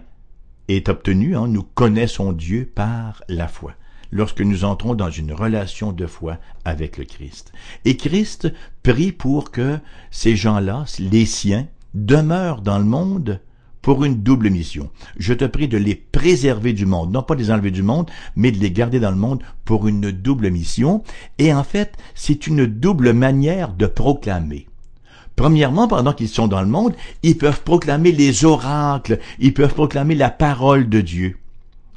est 0.68 0.88
obtenue. 0.88 1.36
Hein? 1.36 1.48
Nous 1.48 1.62
connaissons 1.62 2.32
Dieu 2.32 2.70
par 2.72 3.22
la 3.28 3.48
foi 3.48 3.74
lorsque 4.10 4.40
nous 4.40 4.64
entrons 4.64 4.94
dans 4.94 5.10
une 5.10 5.32
relation 5.32 5.92
de 5.92 6.06
foi 6.06 6.38
avec 6.64 6.96
le 6.96 7.04
Christ. 7.04 7.52
Et 7.84 7.96
Christ 7.96 8.52
prie 8.82 9.12
pour 9.12 9.50
que 9.50 9.78
ces 10.10 10.34
gens-là, 10.34 10.84
les 10.98 11.26
siens, 11.26 11.66
demeurent 11.94 12.62
dans 12.62 12.78
le 12.78 12.84
monde 12.84 13.40
pour 13.88 14.04
une 14.04 14.16
double 14.16 14.50
mission. 14.50 14.90
Je 15.16 15.32
te 15.32 15.46
prie 15.46 15.66
de 15.66 15.78
les 15.78 15.94
préserver 15.94 16.74
du 16.74 16.84
monde, 16.84 17.10
non 17.10 17.22
pas 17.22 17.34
de 17.34 17.40
les 17.40 17.50
enlever 17.50 17.70
du 17.70 17.82
monde, 17.82 18.10
mais 18.36 18.52
de 18.52 18.58
les 18.58 18.70
garder 18.70 19.00
dans 19.00 19.10
le 19.10 19.16
monde 19.16 19.42
pour 19.64 19.88
une 19.88 20.10
double 20.10 20.50
mission. 20.50 21.02
Et 21.38 21.54
en 21.54 21.64
fait, 21.64 21.94
c'est 22.14 22.46
une 22.46 22.66
double 22.66 23.14
manière 23.14 23.72
de 23.72 23.86
proclamer. 23.86 24.66
Premièrement, 25.36 25.88
pendant 25.88 26.12
qu'ils 26.12 26.28
sont 26.28 26.48
dans 26.48 26.60
le 26.60 26.68
monde, 26.68 26.94
ils 27.22 27.38
peuvent 27.38 27.62
proclamer 27.62 28.12
les 28.12 28.44
oracles, 28.44 29.20
ils 29.38 29.54
peuvent 29.54 29.72
proclamer 29.72 30.16
la 30.16 30.28
parole 30.28 30.90
de 30.90 31.00
Dieu. 31.00 31.38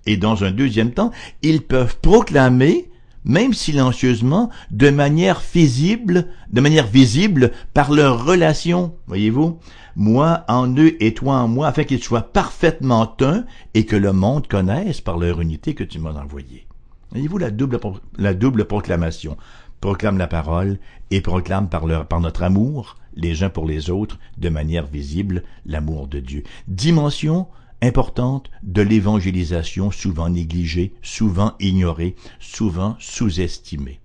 Et 0.05 0.15
dans 0.15 0.45
un 0.45 0.51
deuxième 0.51 0.91
temps, 0.91 1.11
ils 1.41 1.61
peuvent 1.61 1.97
proclamer 2.01 2.87
même 3.23 3.53
silencieusement, 3.53 4.49
de 4.71 4.89
manière 4.89 5.41
visible, 5.53 6.27
de 6.51 6.61
manière 6.61 6.87
visible 6.87 7.51
par 7.73 7.91
leur 7.91 8.25
relation, 8.25 8.95
voyez-vous, 9.07 9.59
moi 9.95 10.45
en 10.47 10.73
eux 10.75 11.01
et 11.03 11.13
toi 11.13 11.35
en 11.35 11.47
moi, 11.47 11.67
afin 11.67 11.83
qu'ils 11.83 12.03
soient 12.03 12.33
parfaitement 12.33 13.15
un 13.21 13.45
et 13.73 13.85
que 13.85 13.95
le 13.95 14.13
monde 14.13 14.47
connaisse 14.47 15.01
par 15.01 15.17
leur 15.17 15.41
unité 15.41 15.73
que 15.73 15.83
tu 15.83 15.99
m'as 15.99 16.13
envoyé. 16.13 16.65
Voyez-vous 17.11 17.37
la 17.37 17.51
double, 17.51 17.79
la 18.17 18.33
double 18.33 18.65
proclamation. 18.65 19.37
Proclame 19.81 20.17
la 20.17 20.27
parole 20.27 20.79
et 21.09 21.21
proclame 21.21 21.67
par, 21.67 21.85
leur, 21.85 22.05
par 22.05 22.21
notre 22.21 22.43
amour, 22.43 22.97
les 23.15 23.43
uns 23.43 23.49
pour 23.49 23.65
les 23.65 23.89
autres, 23.89 24.19
de 24.37 24.49
manière 24.49 24.85
visible, 24.85 25.43
l'amour 25.65 26.07
de 26.07 26.19
Dieu. 26.19 26.43
Dimension 26.67 27.47
importante 27.81 28.49
de 28.63 28.81
l'évangélisation 28.81 29.91
souvent 29.91 30.29
négligée, 30.29 30.93
souvent 31.01 31.53
ignorée, 31.59 32.15
souvent 32.39 32.95
sous-estimée. 32.99 33.99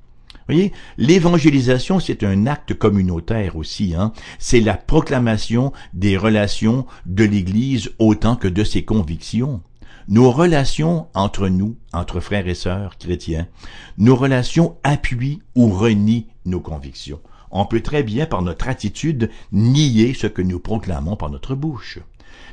Voyez, 0.49 0.73
l'évangélisation, 0.97 1.99
c'est 1.99 2.23
un 2.23 2.47
acte 2.47 2.75
communautaire 2.75 3.57
aussi. 3.57 3.95
Hein? 3.97 4.13
C'est 4.39 4.61
la 4.61 4.75
proclamation 4.75 5.73
des 5.93 6.17
relations 6.17 6.87
de 7.05 7.25
l'Église 7.25 7.91
autant 7.99 8.37
que 8.37 8.47
de 8.47 8.63
ses 8.63 8.85
convictions. 8.85 9.61
Nos 10.09 10.31
relations 10.31 11.09
entre 11.15 11.49
nous, 11.49 11.77
entre 11.93 12.21
frères 12.21 12.47
et 12.47 12.55
sœurs 12.55 12.97
chrétiens, 12.97 13.49
nos 13.99 14.15
relations 14.15 14.77
appuient 14.85 15.43
ou 15.57 15.69
renient 15.71 16.29
nos 16.45 16.61
convictions. 16.61 17.21
On 17.51 17.67
peut 17.67 17.81
très 17.81 18.05
bien, 18.05 18.27
par 18.27 18.43
notre 18.43 18.69
attitude, 18.69 19.31
nier 19.51 20.15
ce 20.15 20.29
que 20.29 20.43
nous 20.43 20.61
proclamons 20.61 21.17
par 21.17 21.31
notre 21.31 21.57
bouche. 21.57 21.99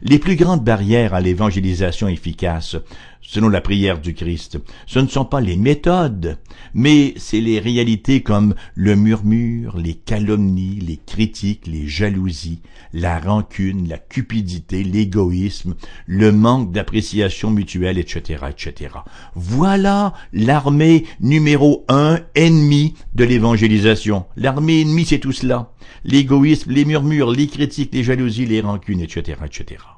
Les 0.01 0.19
plus 0.19 0.35
grandes 0.35 0.63
barrières 0.63 1.13
à 1.13 1.21
l'évangélisation 1.21 2.07
efficace, 2.07 2.75
selon 3.23 3.49
la 3.49 3.61
prière 3.61 3.99
du 3.99 4.13
Christ, 4.13 4.59
ce 4.85 4.99
ne 4.99 5.07
sont 5.07 5.25
pas 5.25 5.41
les 5.41 5.55
méthodes, 5.55 6.37
mais 6.73 7.13
c'est 7.17 7.41
les 7.41 7.59
réalités 7.59 8.21
comme 8.21 8.53
le 8.75 8.95
murmure, 8.95 9.77
les 9.77 9.95
calomnies, 9.95 10.79
les 10.79 10.99
critiques, 11.03 11.65
les 11.65 11.87
jalousies, 11.87 12.61
la 12.91 13.19
rancune, 13.19 13.87
la 13.87 13.97
cupidité, 13.97 14.83
l'égoïsme, 14.83 15.75
le 16.05 16.31
manque 16.31 16.71
d'appréciation 16.71 17.49
mutuelle, 17.49 17.97
etc., 17.97 18.45
etc. 18.49 18.95
Voilà 19.35 20.13
l'armée 20.33 21.05
numéro 21.19 21.85
un 21.87 22.19
ennemi 22.35 22.93
de 23.15 23.23
l'évangélisation. 23.23 24.25
L'armée 24.35 24.81
ennemie, 24.81 25.05
c'est 25.05 25.19
tout 25.19 25.31
cela. 25.31 25.71
L'égoïsme, 26.03 26.71
les 26.71 26.85
murmures, 26.85 27.31
les 27.31 27.47
critiques, 27.47 27.93
les 27.93 28.03
jalousies, 28.03 28.45
les 28.45 28.61
rancunes, 28.61 29.01
etc., 29.01 29.37
etc 29.45 29.92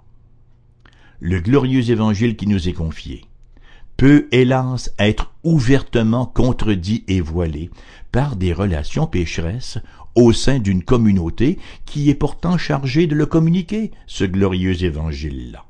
le 1.25 1.39
glorieux 1.39 1.89
évangile 1.89 2.35
qui 2.35 2.45
nous 2.45 2.69
est 2.69 2.73
confié 2.73 3.25
peut 3.97 4.27
hélas 4.31 4.93
être 4.99 5.33
ouvertement 5.43 6.27
contredit 6.27 7.03
et 7.07 7.19
voilé 7.19 7.71
par 8.11 8.35
des 8.35 8.53
relations 8.53 9.07
pécheresses 9.07 9.79
au 10.13 10.33
sein 10.33 10.59
d'une 10.59 10.83
communauté 10.83 11.57
qui 11.87 12.11
est 12.11 12.15
pourtant 12.15 12.59
chargée 12.59 13.07
de 13.07 13.15
le 13.15 13.25
communiquer, 13.25 13.89
ce 14.05 14.23
glorieux 14.23 14.83
évangile-là. 14.83 15.65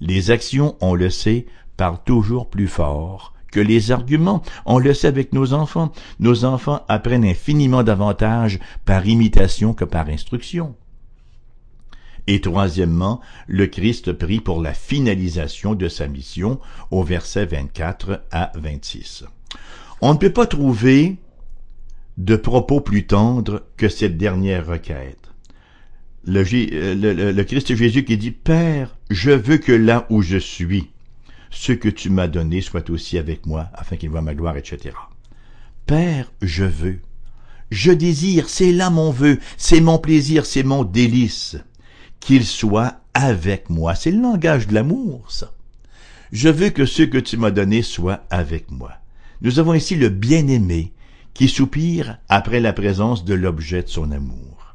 Les 0.00 0.32
actions, 0.32 0.76
on 0.80 0.94
le 0.94 1.10
sait, 1.10 1.46
parlent 1.76 2.02
toujours 2.04 2.50
plus 2.50 2.66
fort 2.66 3.34
que 3.52 3.60
les 3.60 3.92
arguments. 3.92 4.42
On 4.66 4.80
le 4.80 4.94
sait 4.94 5.06
avec 5.06 5.32
nos 5.32 5.52
enfants. 5.52 5.92
Nos 6.18 6.44
enfants 6.44 6.84
apprennent 6.88 7.24
infiniment 7.24 7.84
davantage 7.84 8.58
par 8.84 9.06
imitation 9.06 9.74
que 9.74 9.84
par 9.84 10.08
instruction. 10.08 10.74
Et 12.28 12.42
troisièmement, 12.42 13.22
le 13.46 13.66
Christ 13.66 14.12
prie 14.12 14.40
pour 14.40 14.60
la 14.60 14.74
finalisation 14.74 15.74
de 15.74 15.88
sa 15.88 16.08
mission 16.08 16.60
au 16.90 17.02
verset 17.02 17.46
24 17.46 18.22
à 18.30 18.52
26. 18.54 19.24
On 20.02 20.12
ne 20.12 20.18
peut 20.18 20.32
pas 20.32 20.46
trouver 20.46 21.16
de 22.18 22.36
propos 22.36 22.82
plus 22.82 23.06
tendres 23.06 23.62
que 23.78 23.88
cette 23.88 24.18
dernière 24.18 24.66
requête. 24.66 25.30
Le, 26.26 26.42
le, 27.32 27.42
Christ 27.44 27.74
Jésus 27.74 28.04
qui 28.04 28.18
dit, 28.18 28.32
Père, 28.32 28.98
je 29.08 29.30
veux 29.30 29.56
que 29.56 29.72
là 29.72 30.06
où 30.10 30.20
je 30.20 30.36
suis, 30.36 30.90
ce 31.48 31.72
que 31.72 31.88
tu 31.88 32.10
m'as 32.10 32.28
donné 32.28 32.60
soit 32.60 32.90
aussi 32.90 33.16
avec 33.16 33.46
moi, 33.46 33.70
afin 33.72 33.96
qu'il 33.96 34.10
voie 34.10 34.20
ma 34.20 34.34
gloire, 34.34 34.58
etc. 34.58 34.94
Père, 35.86 36.30
je 36.42 36.64
veux. 36.64 36.98
Je 37.70 37.90
désire, 37.90 38.50
c'est 38.50 38.72
là 38.72 38.90
mon 38.90 39.12
vœu, 39.12 39.38
c'est 39.56 39.80
mon 39.80 39.96
plaisir, 39.96 40.44
c'est 40.44 40.62
mon 40.62 40.84
délice 40.84 41.56
qu'il 42.20 42.44
soit 42.44 43.00
avec 43.14 43.70
moi. 43.70 43.94
C'est 43.94 44.10
le 44.10 44.20
langage 44.20 44.68
de 44.68 44.74
l'amour, 44.74 45.24
ça. 45.30 45.52
Je 46.32 46.48
veux 46.48 46.70
que 46.70 46.84
ce 46.84 47.02
que 47.02 47.18
tu 47.18 47.36
m'as 47.36 47.50
donné 47.50 47.82
soit 47.82 48.24
avec 48.30 48.70
moi. 48.70 48.92
Nous 49.40 49.58
avons 49.58 49.74
ici 49.74 49.94
le 49.94 50.08
bien-aimé 50.08 50.92
qui 51.32 51.48
soupire 51.48 52.18
après 52.28 52.60
la 52.60 52.72
présence 52.72 53.24
de 53.24 53.34
l'objet 53.34 53.82
de 53.82 53.88
son 53.88 54.10
amour. 54.10 54.74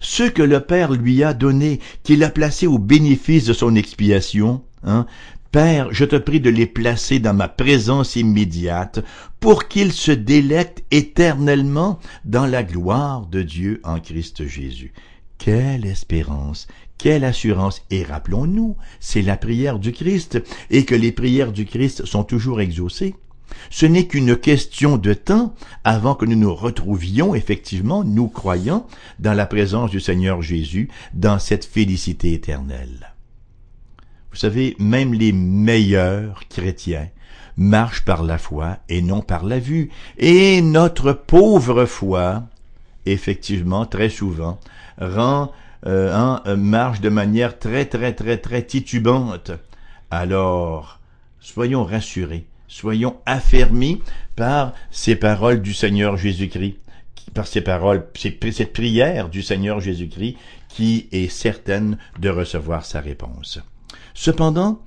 Ce 0.00 0.24
que 0.24 0.42
le 0.42 0.60
Père 0.60 0.92
lui 0.92 1.22
a 1.22 1.34
donné, 1.34 1.80
qu'il 2.02 2.22
a 2.22 2.30
placé 2.30 2.66
au 2.66 2.78
bénéfice 2.78 3.46
de 3.46 3.52
son 3.52 3.74
expiation, 3.74 4.62
hein, 4.84 5.06
Père, 5.50 5.88
je 5.92 6.04
te 6.04 6.16
prie 6.16 6.40
de 6.40 6.50
les 6.50 6.66
placer 6.66 7.20
dans 7.20 7.32
ma 7.32 7.48
présence 7.48 8.16
immédiate 8.16 9.02
pour 9.40 9.66
qu'ils 9.66 9.92
se 9.92 10.12
délectent 10.12 10.84
éternellement 10.90 11.98
dans 12.26 12.44
la 12.44 12.62
gloire 12.62 13.26
de 13.26 13.40
Dieu 13.40 13.80
en 13.82 13.98
Christ 13.98 14.46
Jésus. 14.46 14.92
Quelle 15.38 15.86
espérance, 15.86 16.66
quelle 16.98 17.24
assurance. 17.24 17.82
Et 17.90 18.02
rappelons-nous, 18.02 18.76
c'est 19.00 19.22
la 19.22 19.36
prière 19.36 19.78
du 19.78 19.92
Christ, 19.92 20.42
et 20.70 20.84
que 20.84 20.94
les 20.94 21.12
prières 21.12 21.52
du 21.52 21.64
Christ 21.64 22.04
sont 22.04 22.24
toujours 22.24 22.60
exaucées. 22.60 23.14
Ce 23.70 23.86
n'est 23.86 24.06
qu'une 24.06 24.36
question 24.36 24.98
de 24.98 25.14
temps 25.14 25.54
avant 25.84 26.14
que 26.14 26.26
nous 26.26 26.36
nous 26.36 26.54
retrouvions 26.54 27.34
effectivement, 27.34 28.04
nous 28.04 28.28
croyants, 28.28 28.86
dans 29.20 29.32
la 29.32 29.46
présence 29.46 29.90
du 29.90 30.00
Seigneur 30.00 30.42
Jésus, 30.42 30.90
dans 31.14 31.38
cette 31.38 31.64
félicité 31.64 32.34
éternelle. 32.34 33.14
Vous 34.30 34.36
savez, 34.36 34.76
même 34.78 35.14
les 35.14 35.32
meilleurs 35.32 36.42
chrétiens 36.48 37.08
marchent 37.56 38.04
par 38.04 38.22
la 38.22 38.38
foi 38.38 38.78
et 38.88 39.02
non 39.02 39.22
par 39.22 39.44
la 39.44 39.58
vue, 39.58 39.90
et 40.18 40.60
notre 40.60 41.12
pauvre 41.12 41.86
foi, 41.86 42.44
effectivement, 43.06 43.86
très 43.86 44.10
souvent, 44.10 44.60
rend 45.00 45.52
euh, 45.86 46.38
euh, 46.46 46.56
marche 46.56 47.00
de 47.00 47.08
manière 47.08 47.58
très 47.58 47.84
très 47.84 48.12
très 48.12 48.38
très 48.38 48.62
titubante. 48.62 49.52
Alors, 50.10 50.98
soyons 51.40 51.84
rassurés, 51.84 52.46
soyons 52.66 53.16
affermis 53.26 54.02
par 54.36 54.72
ces 54.90 55.16
paroles 55.16 55.62
du 55.62 55.74
Seigneur 55.74 56.16
Jésus-Christ, 56.16 56.78
par 57.34 57.46
ces 57.46 57.60
paroles, 57.60 58.08
cette 58.14 58.72
prière 58.72 59.28
du 59.28 59.42
Seigneur 59.42 59.80
Jésus-Christ 59.80 60.36
qui 60.68 61.08
est 61.12 61.28
certaine 61.28 61.98
de 62.18 62.28
recevoir 62.28 62.84
sa 62.84 63.00
réponse. 63.00 63.60
Cependant, 64.14 64.80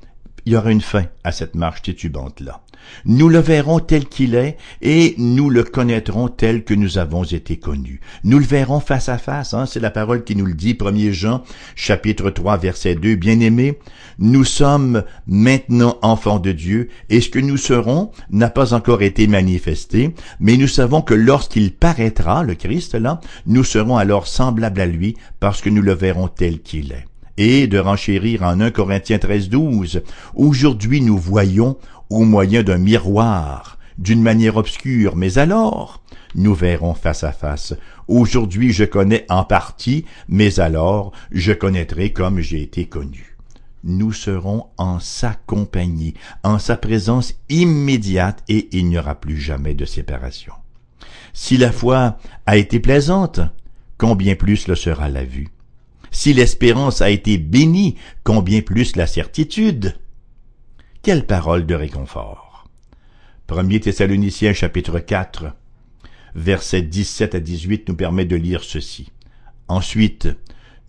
il 0.45 0.53
y 0.53 0.55
aura 0.55 0.71
une 0.71 0.81
fin 0.81 1.05
à 1.23 1.31
cette 1.31 1.55
marche 1.55 1.81
titubante-là. 1.83 2.61
Nous 3.05 3.29
le 3.29 3.39
verrons 3.39 3.79
tel 3.79 4.05
qu'il 4.05 4.35
est 4.35 4.57
et 4.81 5.15
nous 5.17 5.49
le 5.49 5.63
connaîtrons 5.63 6.27
tel 6.27 6.63
que 6.63 6.73
nous 6.73 6.97
avons 6.97 7.23
été 7.23 7.57
connus. 7.57 8.01
Nous 8.23 8.39
le 8.39 8.45
verrons 8.45 8.79
face 8.79 9.09
à 9.09 9.17
face, 9.17 9.53
hein, 9.53 9.65
c'est 9.65 9.79
la 9.79 9.91
parole 9.91 10.23
qui 10.23 10.35
nous 10.35 10.45
le 10.45 10.53
dit, 10.53 10.77
1 10.79 11.11
Jean, 11.11 11.43
chapitre 11.75 12.29
3, 12.29 12.57
verset 12.57 12.95
2. 12.95 13.15
Bien-aimés, 13.15 13.79
nous 14.19 14.43
sommes 14.43 15.03
maintenant 15.27 15.97
enfants 16.01 16.39
de 16.39 16.51
Dieu 16.51 16.89
et 17.09 17.21
ce 17.21 17.29
que 17.29 17.39
nous 17.39 17.57
serons 17.57 18.11
n'a 18.29 18.49
pas 18.49 18.73
encore 18.73 19.01
été 19.01 19.27
manifesté, 19.27 20.13
mais 20.39 20.57
nous 20.57 20.67
savons 20.67 21.01
que 21.01 21.13
lorsqu'il 21.13 21.73
paraîtra, 21.73 22.43
le 22.43 22.55
Christ 22.55 22.95
là, 22.95 23.21
nous 23.45 23.63
serons 23.63 23.97
alors 23.97 24.27
semblables 24.27 24.81
à 24.81 24.85
lui 24.85 25.15
parce 25.39 25.61
que 25.61 25.69
nous 25.69 25.81
le 25.81 25.93
verrons 25.93 26.27
tel 26.27 26.61
qu'il 26.61 26.91
est 26.91 27.10
et 27.37 27.67
de 27.67 27.79
renchérir 27.79 28.43
en 28.43 28.59
1 28.59 28.71
Corinthiens 28.71 29.19
13, 29.19 29.49
12. 29.49 30.03
Aujourd'hui 30.35 31.01
nous 31.01 31.17
voyons 31.17 31.77
au 32.09 32.23
moyen 32.23 32.63
d'un 32.63 32.77
miroir, 32.77 33.77
d'une 33.97 34.21
manière 34.21 34.57
obscure, 34.57 35.15
mais 35.15 35.37
alors 35.37 36.01
nous 36.35 36.53
verrons 36.53 36.93
face 36.93 37.23
à 37.23 37.31
face. 37.31 37.73
Aujourd'hui 38.07 38.71
je 38.71 38.83
connais 38.83 39.25
en 39.29 39.43
partie, 39.43 40.05
mais 40.27 40.59
alors 40.59 41.11
je 41.31 41.53
connaîtrai 41.53 42.13
comme 42.13 42.39
j'ai 42.39 42.61
été 42.61 42.85
connu. 42.85 43.37
Nous 43.83 44.13
serons 44.13 44.67
en 44.77 44.99
sa 44.99 45.35
compagnie, 45.45 46.13
en 46.43 46.59
sa 46.59 46.77
présence 46.77 47.33
immédiate, 47.49 48.43
et 48.47 48.69
il 48.71 48.87
n'y 48.87 48.97
aura 48.97 49.15
plus 49.15 49.39
jamais 49.39 49.73
de 49.73 49.85
séparation. 49.85 50.53
Si 51.33 51.57
la 51.57 51.71
foi 51.71 52.17
a 52.45 52.57
été 52.57 52.79
plaisante, 52.79 53.39
combien 53.97 54.35
plus 54.35 54.67
le 54.67 54.75
sera 54.75 55.09
la 55.09 55.23
vue? 55.23 55.49
Si 56.11 56.33
l'espérance 56.33 57.01
a 57.01 57.09
été 57.09 57.37
bénie, 57.37 57.95
combien 58.23 58.61
plus 58.61 58.97
la 58.97 59.07
certitude. 59.07 59.95
Quelle 61.01 61.25
parole 61.25 61.65
de 61.65 61.73
réconfort. 61.73 62.67
1 63.49 63.79
Thessaloniciens 63.79 64.53
chapitre 64.53 64.99
4, 64.99 65.53
versets 66.35 66.83
17 66.83 67.35
à 67.35 67.39
18 67.39 67.89
nous 67.89 67.95
permet 67.95 68.25
de 68.25 68.35
lire 68.35 68.63
ceci. 68.63 69.11
Ensuite, 69.67 70.29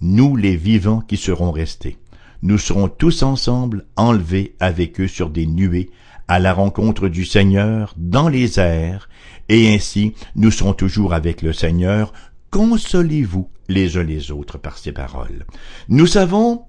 nous 0.00 0.36
les 0.36 0.56
vivants 0.56 1.00
qui 1.00 1.16
serons 1.16 1.50
restés, 1.50 1.98
nous 2.42 2.58
serons 2.58 2.88
tous 2.88 3.22
ensemble 3.22 3.86
enlevés 3.96 4.54
avec 4.60 5.00
eux 5.00 5.08
sur 5.08 5.30
des 5.30 5.46
nuées 5.46 5.90
à 6.28 6.38
la 6.38 6.52
rencontre 6.52 7.08
du 7.08 7.24
Seigneur 7.24 7.94
dans 7.96 8.28
les 8.28 8.60
airs, 8.60 9.08
et 9.48 9.74
ainsi 9.74 10.14
nous 10.36 10.50
serons 10.50 10.74
toujours 10.74 11.14
avec 11.14 11.42
le 11.42 11.52
Seigneur. 11.52 12.12
Consolez-vous 12.50 13.48
les 13.72 13.96
uns 13.96 14.04
les 14.04 14.30
autres 14.30 14.58
par 14.58 14.78
ces 14.78 14.92
paroles. 14.92 15.44
Nous 15.88 16.06
savons 16.06 16.62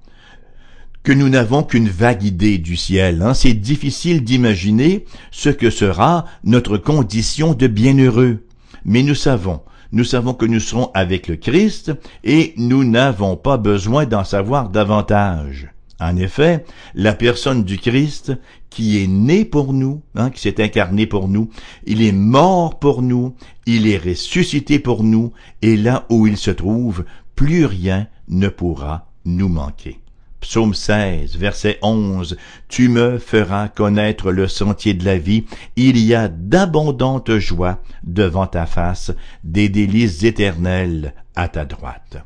que 1.04 1.12
nous 1.12 1.30
n'avons 1.30 1.64
qu'une 1.64 1.90
vague 1.90 2.24
idée 2.24 2.58
du 2.58 2.78
ciel. 2.78 3.22
Hein. 3.22 3.34
C'est 3.34 3.54
difficile 3.54 4.24
d'imaginer 4.24 5.06
ce 5.32 5.50
que 5.50 5.70
sera 5.70 6.26
notre 6.44 6.78
condition 6.78 7.54
de 7.54 7.68
bienheureux. 7.68 8.46
Mais 8.86 9.04
nous 9.04 9.16
savons, 9.16 9.62
nous 9.92 10.06
savons 10.06 10.34
que 10.34 10.46
nous 10.46 10.60
serons 10.62 10.92
avec 10.94 11.28
le 11.28 11.36
Christ 11.36 11.92
et 12.24 12.54
nous 12.58 12.84
n'avons 12.84 13.36
pas 13.36 13.58
besoin 13.58 14.06
d'en 14.06 14.24
savoir 14.24 14.70
davantage. 14.70 15.73
En 16.04 16.18
effet, 16.18 16.66
la 16.96 17.14
personne 17.14 17.64
du 17.64 17.78
Christ 17.78 18.34
qui 18.70 19.02
est 19.02 19.08
né 19.08 19.46
pour 19.46 19.72
nous, 19.72 20.02
hein, 20.16 20.32
qui 20.32 20.42
s'est 20.42 20.62
incarné 20.62 21.08
pour 21.08 21.30
nous, 21.30 21.50
il 21.86 22.02
est 22.02 22.12
mort 22.12 22.78
pour 22.78 23.02
nous, 23.02 23.36
il 23.66 23.88
est 23.88 24.04
ressuscité 24.04 24.80
pour 24.80 25.06
nous, 25.06 25.32
et 25.62 25.78
là 25.78 26.06
où 26.10 26.28
il 26.28 26.36
se 26.36 26.52
trouve, 26.52 27.06
plus 27.36 27.66
rien 27.66 28.08
ne 28.28 28.50
pourra 28.50 29.12
nous 29.24 29.48
manquer. 29.48 30.02
Psaume 30.42 30.74
16, 30.74 31.38
verset 31.38 31.80
11. 31.82 32.36
Tu 32.68 32.90
me 32.90 33.18
feras 33.18 33.70
connaître 33.70 34.30
le 34.34 34.50
sentier 34.50 34.94
de 34.94 35.06
la 35.06 35.18
vie. 35.18 35.46
Il 35.78 35.98
y 35.98 36.14
a 36.14 36.28
d'abondantes 36.28 37.38
joies 37.38 37.82
devant 38.04 38.48
ta 38.48 38.66
face, 38.66 39.14
des 39.46 39.70
délices 39.70 40.24
éternelles 40.24 41.14
à 41.36 41.48
ta 41.48 41.64
droite. 41.64 42.18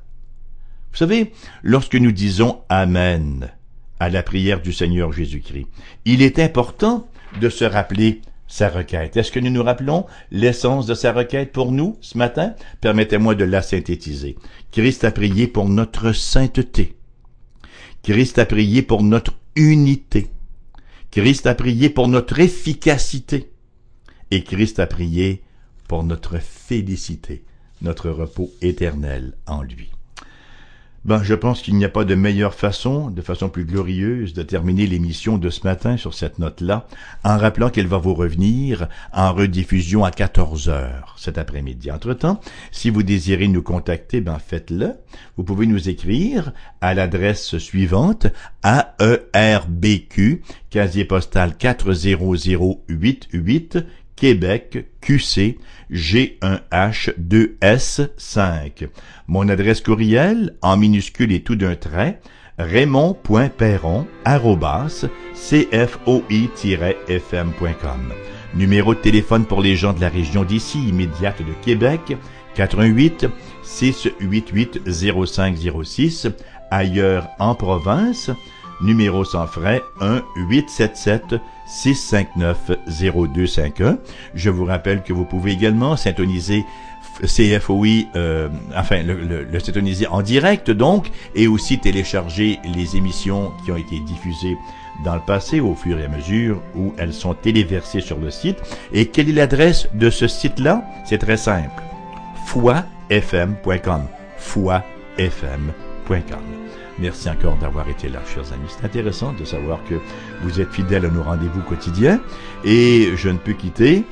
Vous 0.92 0.98
savez, 0.98 1.32
lorsque 1.62 1.94
nous 1.94 2.12
disons 2.12 2.62
Amen 2.70 3.52
à 4.00 4.10
la 4.10 4.24
prière 4.24 4.62
du 4.62 4.74
Seigneur 4.74 5.12
Jésus-Christ, 5.12 5.68
il 6.06 6.22
est 6.22 6.40
important 6.40 7.08
de 7.42 7.50
se 7.50 7.66
rappeler 7.66 8.22
sa 8.48 8.70
requête. 8.70 9.18
Est-ce 9.18 9.32
que 9.32 9.40
nous 9.40 9.50
nous 9.50 9.64
rappelons 9.64 10.06
l'essence 10.32 10.86
de 10.86 10.94
sa 10.94 11.12
requête 11.12 11.52
pour 11.52 11.72
nous 11.72 11.98
ce 12.02 12.18
matin? 12.18 12.54
Permettez-moi 12.82 13.36
de 13.36 13.44
la 13.44 13.62
synthétiser. 13.62 14.38
Christ 14.72 15.04
a 15.04 15.12
prié 15.12 15.48
pour 15.48 15.68
notre 15.68 16.14
sainteté. 16.14 16.96
Christ 18.04 18.40
a 18.40 18.46
prié 18.46 18.82
pour 18.82 19.04
notre 19.04 19.34
unité. 19.56 20.30
Christ 21.12 21.48
a 21.48 21.56
prié 21.56 21.90
pour 21.90 22.08
notre 22.08 22.40
efficacité. 22.40 23.52
Et 24.32 24.44
Christ 24.44 24.80
a 24.80 24.88
prié 24.88 25.42
pour 25.88 26.04
notre 26.04 26.38
félicité, 26.38 27.44
notre 27.82 28.10
repos 28.10 28.52
éternel 28.62 29.34
en 29.46 29.62
lui. 29.62 29.90
Ben, 31.06 31.24
je 31.24 31.36
pense 31.36 31.62
qu'il 31.62 31.76
n'y 31.76 31.86
a 31.86 31.90
pas 31.90 32.04
de 32.04 32.16
meilleure 32.16 32.54
façon, 32.54 33.10
de 33.10 33.22
façon 33.22 33.48
plus 33.48 33.64
glorieuse, 33.64 34.34
de 34.34 34.44
terminer 34.44 34.88
l'émission 34.88 35.38
de 35.38 35.50
ce 35.50 35.64
matin 35.64 35.96
sur 35.96 36.14
cette 36.14 36.38
note-là, 36.38 36.86
en 37.24 37.38
rappelant 37.38 37.70
qu'elle 37.70 37.88
va 37.88 37.98
vous 37.98 38.14
revenir 38.14 38.90
en 39.14 39.32
rediffusion 39.32 40.04
à 40.04 40.12
14 40.12 40.68
heures 40.68 41.16
cet 41.18 41.38
après-midi. 41.38 41.92
Entre-temps, 41.92 42.42
si 42.72 42.90
vous 42.90 43.04
désirez 43.04 43.48
nous 43.48 43.62
contacter, 43.62 44.20
ben, 44.20 44.40
faites-le. 44.40 44.96
Vous 45.38 45.44
pouvez 45.44 45.66
nous 45.66 45.88
écrire 45.88 46.52
à 46.82 46.94
l'adresse 46.94 47.58
suivante, 47.58 48.28
AERBQ, 48.66 50.42
casier 50.70 51.06
postal 51.06 51.58
40088, 51.58 53.78
Québec, 54.18 54.90
QC, 55.00 55.58
G1H2S5. 55.92 58.90
Mon 59.28 59.48
adresse 59.48 59.80
courriel, 59.80 60.58
en 60.62 60.76
minuscule 60.76 61.32
et 61.32 61.40
tout 61.42 61.56
d'un 61.56 61.76
trait, 61.76 62.20
raymond.perron, 62.58 64.08
cfoi-fm.com. 64.26 65.74
Numéro 68.56 68.96
de 68.96 69.00
téléphone 69.00 69.46
pour 69.46 69.62
les 69.62 69.76
gens 69.76 69.94
de 69.94 70.02
la 70.02 70.10
région 70.10 70.44
d'ici, 70.44 70.90
immédiate 70.90 71.38
de 71.40 71.54
Québec, 71.64 72.18
88 72.56 73.28
688 73.62 74.82
0506. 74.88 76.28
Ailleurs 76.72 77.30
en 77.40 77.54
province, 77.56 78.32
numéro 78.82 79.24
sans 79.24 79.48
frais 79.48 79.82
1 80.02 80.22
877 80.36 81.36
659 81.66 82.72
0251. 82.88 83.98
Je 84.34 84.50
vous 84.50 84.66
rappelle 84.66 85.04
que 85.04 85.14
vous 85.14 85.26
pouvez 85.26 85.52
également 85.52 85.98
syntoniser 85.98 86.66
CFOI, 87.26 88.06
euh, 88.16 88.48
enfin 88.76 89.02
le, 89.04 89.44
le, 89.44 89.60
syntoniser 89.60 90.08
en 90.08 90.22
direct 90.22 90.70
donc, 90.70 91.10
et 91.36 91.48
aussi 91.48 91.80
télécharger 91.80 92.60
les 92.64 92.96
émissions 92.96 93.52
qui 93.66 93.72
ont 93.72 93.78
été 93.78 94.00
diffusées 94.00 94.58
dans 95.04 95.16
le 95.16 95.22
passé 95.22 95.60
au 95.60 95.76
fur 95.76 96.00
et 96.00 96.06
à 96.06 96.08
mesure 96.08 96.62
où 96.76 96.94
elles 96.98 97.14
sont 97.14 97.34
téléversées 97.34 98.02
sur 98.02 98.18
le 98.18 98.32
site. 98.32 98.58
Et 98.94 99.08
quelle 99.08 99.30
est 99.30 99.34
l'adresse 99.34 99.88
de 99.94 100.10
ce 100.10 100.28
site-là? 100.28 100.84
C'est 101.06 101.20
très 101.20 101.38
simple. 101.38 101.84
foifm.com. 102.46 104.08
foifm.com. 104.38 104.78
Merci 107.00 107.30
encore 107.30 107.56
d'avoir 107.58 107.88
été 107.90 108.10
là, 108.10 108.20
chers 108.34 108.52
amis. 108.54 108.68
C'est 108.70 108.86
intéressant 108.86 109.34
de 109.34 109.46
savoir 109.46 109.80
que 109.88 109.96
vous 110.42 110.60
êtes 110.60 110.72
fidèles 110.72 111.06
à 111.06 111.10
nos 111.10 111.24
rendez-vous 111.24 111.62
quotidiens 111.62 112.20
et 112.64 113.12
je 113.16 113.30
ne 113.30 113.38
peux 113.38 113.54
quitter 113.54 114.04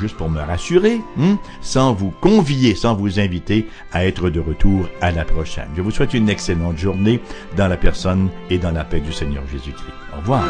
juste 0.00 0.16
pour 0.16 0.30
me 0.30 0.40
rassurer, 0.40 1.00
hein, 1.20 1.38
sans 1.60 1.92
vous 1.92 2.10
convier, 2.20 2.74
sans 2.74 2.94
vous 2.94 3.20
inviter 3.20 3.68
à 3.92 4.06
être 4.06 4.30
de 4.30 4.40
retour 4.40 4.88
à 5.00 5.10
la 5.10 5.24
prochaine. 5.24 5.68
Je 5.76 5.82
vous 5.82 5.90
souhaite 5.90 6.14
une 6.14 6.28
excellente 6.28 6.78
journée 6.78 7.20
dans 7.56 7.68
la 7.68 7.76
personne 7.76 8.28
et 8.50 8.58
dans 8.58 8.72
la 8.72 8.84
paix 8.84 9.00
du 9.00 9.12
Seigneur 9.12 9.42
Jésus-Christ. 9.46 9.92
Au 10.14 10.20
revoir. 10.20 10.44